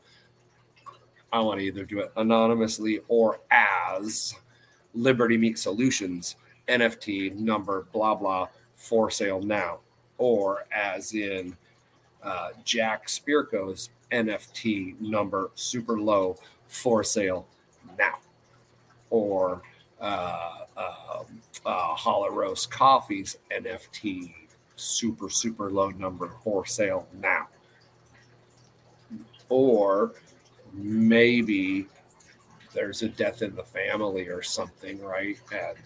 [1.31, 4.33] I want to either do it anonymously or as
[4.93, 6.35] Liberty Meat Solutions
[6.67, 9.79] NFT number blah blah for sale now,
[10.17, 11.55] or as in
[12.23, 17.47] uh, Jack Spirko's NFT number super low for sale
[17.97, 18.19] now,
[19.09, 19.61] or
[19.99, 24.33] uh, um, uh, Hollow Roast Coffee's NFT
[24.75, 27.47] super super low number for sale now,
[29.49, 30.13] or
[30.77, 31.87] maybe
[32.73, 35.37] there's a death in the family or something, right?
[35.51, 35.77] And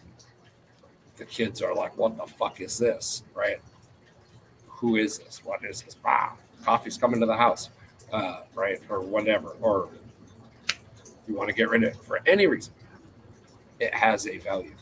[1.15, 3.23] the kids are like, what the fuck is this?
[3.33, 3.61] Right?
[4.67, 5.41] Who is this?
[5.43, 5.95] What is this?
[6.03, 6.33] Wow,
[6.63, 7.69] coffee's coming to the house,
[8.11, 8.79] uh, right?
[8.89, 9.49] Or whatever.
[9.61, 9.89] Or
[11.27, 12.73] you want to get rid of it for any reason,
[13.79, 14.73] it has a value.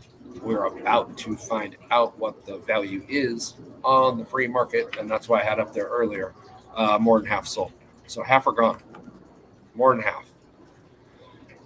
[0.42, 4.96] We're about to find out what the value is on the free market.
[4.98, 6.34] And that's why I had up there earlier
[6.76, 7.74] uh, more than half sold.
[8.08, 8.82] So half are gone,
[9.80, 10.26] more than half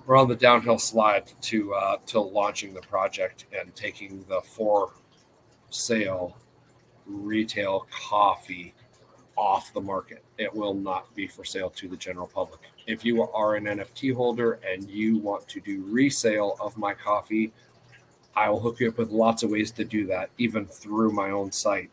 [0.05, 4.93] we're on the downhill slide to uh, to launching the project and taking the for
[5.70, 6.38] sale
[7.05, 8.74] retail coffee
[9.36, 10.24] off the market.
[10.38, 12.59] It will not be for sale to the general public.
[12.86, 17.51] If you are an NFT holder and you want to do resale of my coffee,
[18.36, 21.32] I will hook you up with lots of ways to do that, even through my
[21.32, 21.89] own site.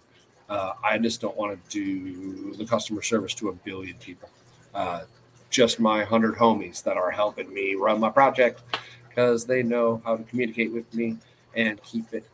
[0.49, 4.29] Uh, I just don't want to do the customer service to a billion people.
[4.75, 5.05] Uh,
[5.51, 8.63] just my 100 homies that are helping me run my project
[9.09, 11.19] because they know how to communicate with me
[11.57, 12.25] and keep it.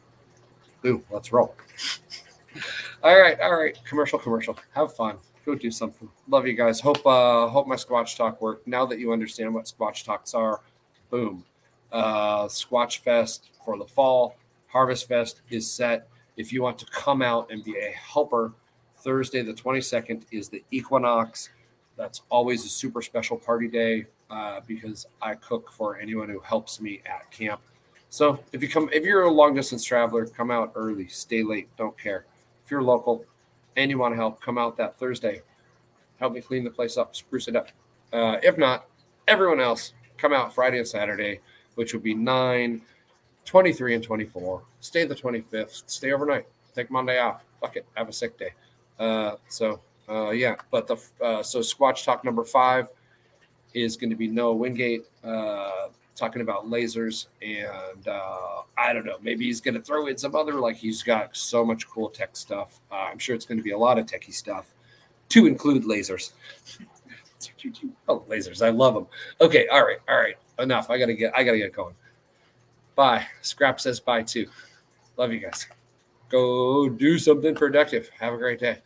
[0.84, 1.54] Ooh, let's roll.
[3.02, 3.76] all right, all right.
[3.84, 4.56] Commercial, commercial.
[4.74, 5.16] Have fun.
[5.44, 6.08] Go do something.
[6.28, 6.80] Love you guys.
[6.80, 8.66] Hope uh hope my Squatch Talk worked.
[8.66, 10.60] Now that you understand what Squatch Talks are,
[11.10, 11.44] boom.
[11.90, 14.36] Uh Squatch Fest for the fall.
[14.66, 16.08] Harvest Fest is set.
[16.36, 18.52] If you want to come out and be a helper,
[18.96, 21.48] Thursday the 22nd is the equinox
[21.96, 26.80] that's always a super special party day uh, because I cook for anyone who helps
[26.80, 27.60] me at camp.
[28.10, 31.68] So if you come, if you're a long distance traveler, come out early, stay late,
[31.76, 32.26] don't care.
[32.64, 33.24] If you're local
[33.76, 35.42] and you want to help, come out that Thursday.
[36.18, 37.68] Help me clean the place up, spruce it up.
[38.12, 38.86] Uh, if not,
[39.28, 41.40] everyone else, come out Friday and Saturday,
[41.74, 42.80] which would be 9,
[43.44, 44.62] 23, and 24.
[44.80, 45.82] Stay the 25th.
[45.86, 46.46] Stay overnight.
[46.74, 47.44] Take Monday off.
[47.60, 47.86] Fuck it.
[47.94, 48.50] Have a sick day.
[48.98, 52.88] Uh, so uh, yeah, but the uh, so Squatch Talk number five
[53.74, 59.18] is going to be Noah Wingate uh, talking about lasers, and uh, I don't know,
[59.20, 62.36] maybe he's going to throw in some other like he's got so much cool tech
[62.36, 62.80] stuff.
[62.90, 64.72] Uh, I'm sure it's going to be a lot of techie stuff,
[65.30, 66.32] to include lasers.
[68.08, 68.64] oh, lasers!
[68.64, 69.06] I love them.
[69.40, 70.88] Okay, all right, all right, enough.
[70.88, 71.94] I gotta get, I gotta get going.
[72.94, 73.26] Bye.
[73.42, 74.48] Scrap says bye too.
[75.16, 75.66] Love you guys.
[76.30, 78.10] Go do something productive.
[78.18, 78.78] Have a great day.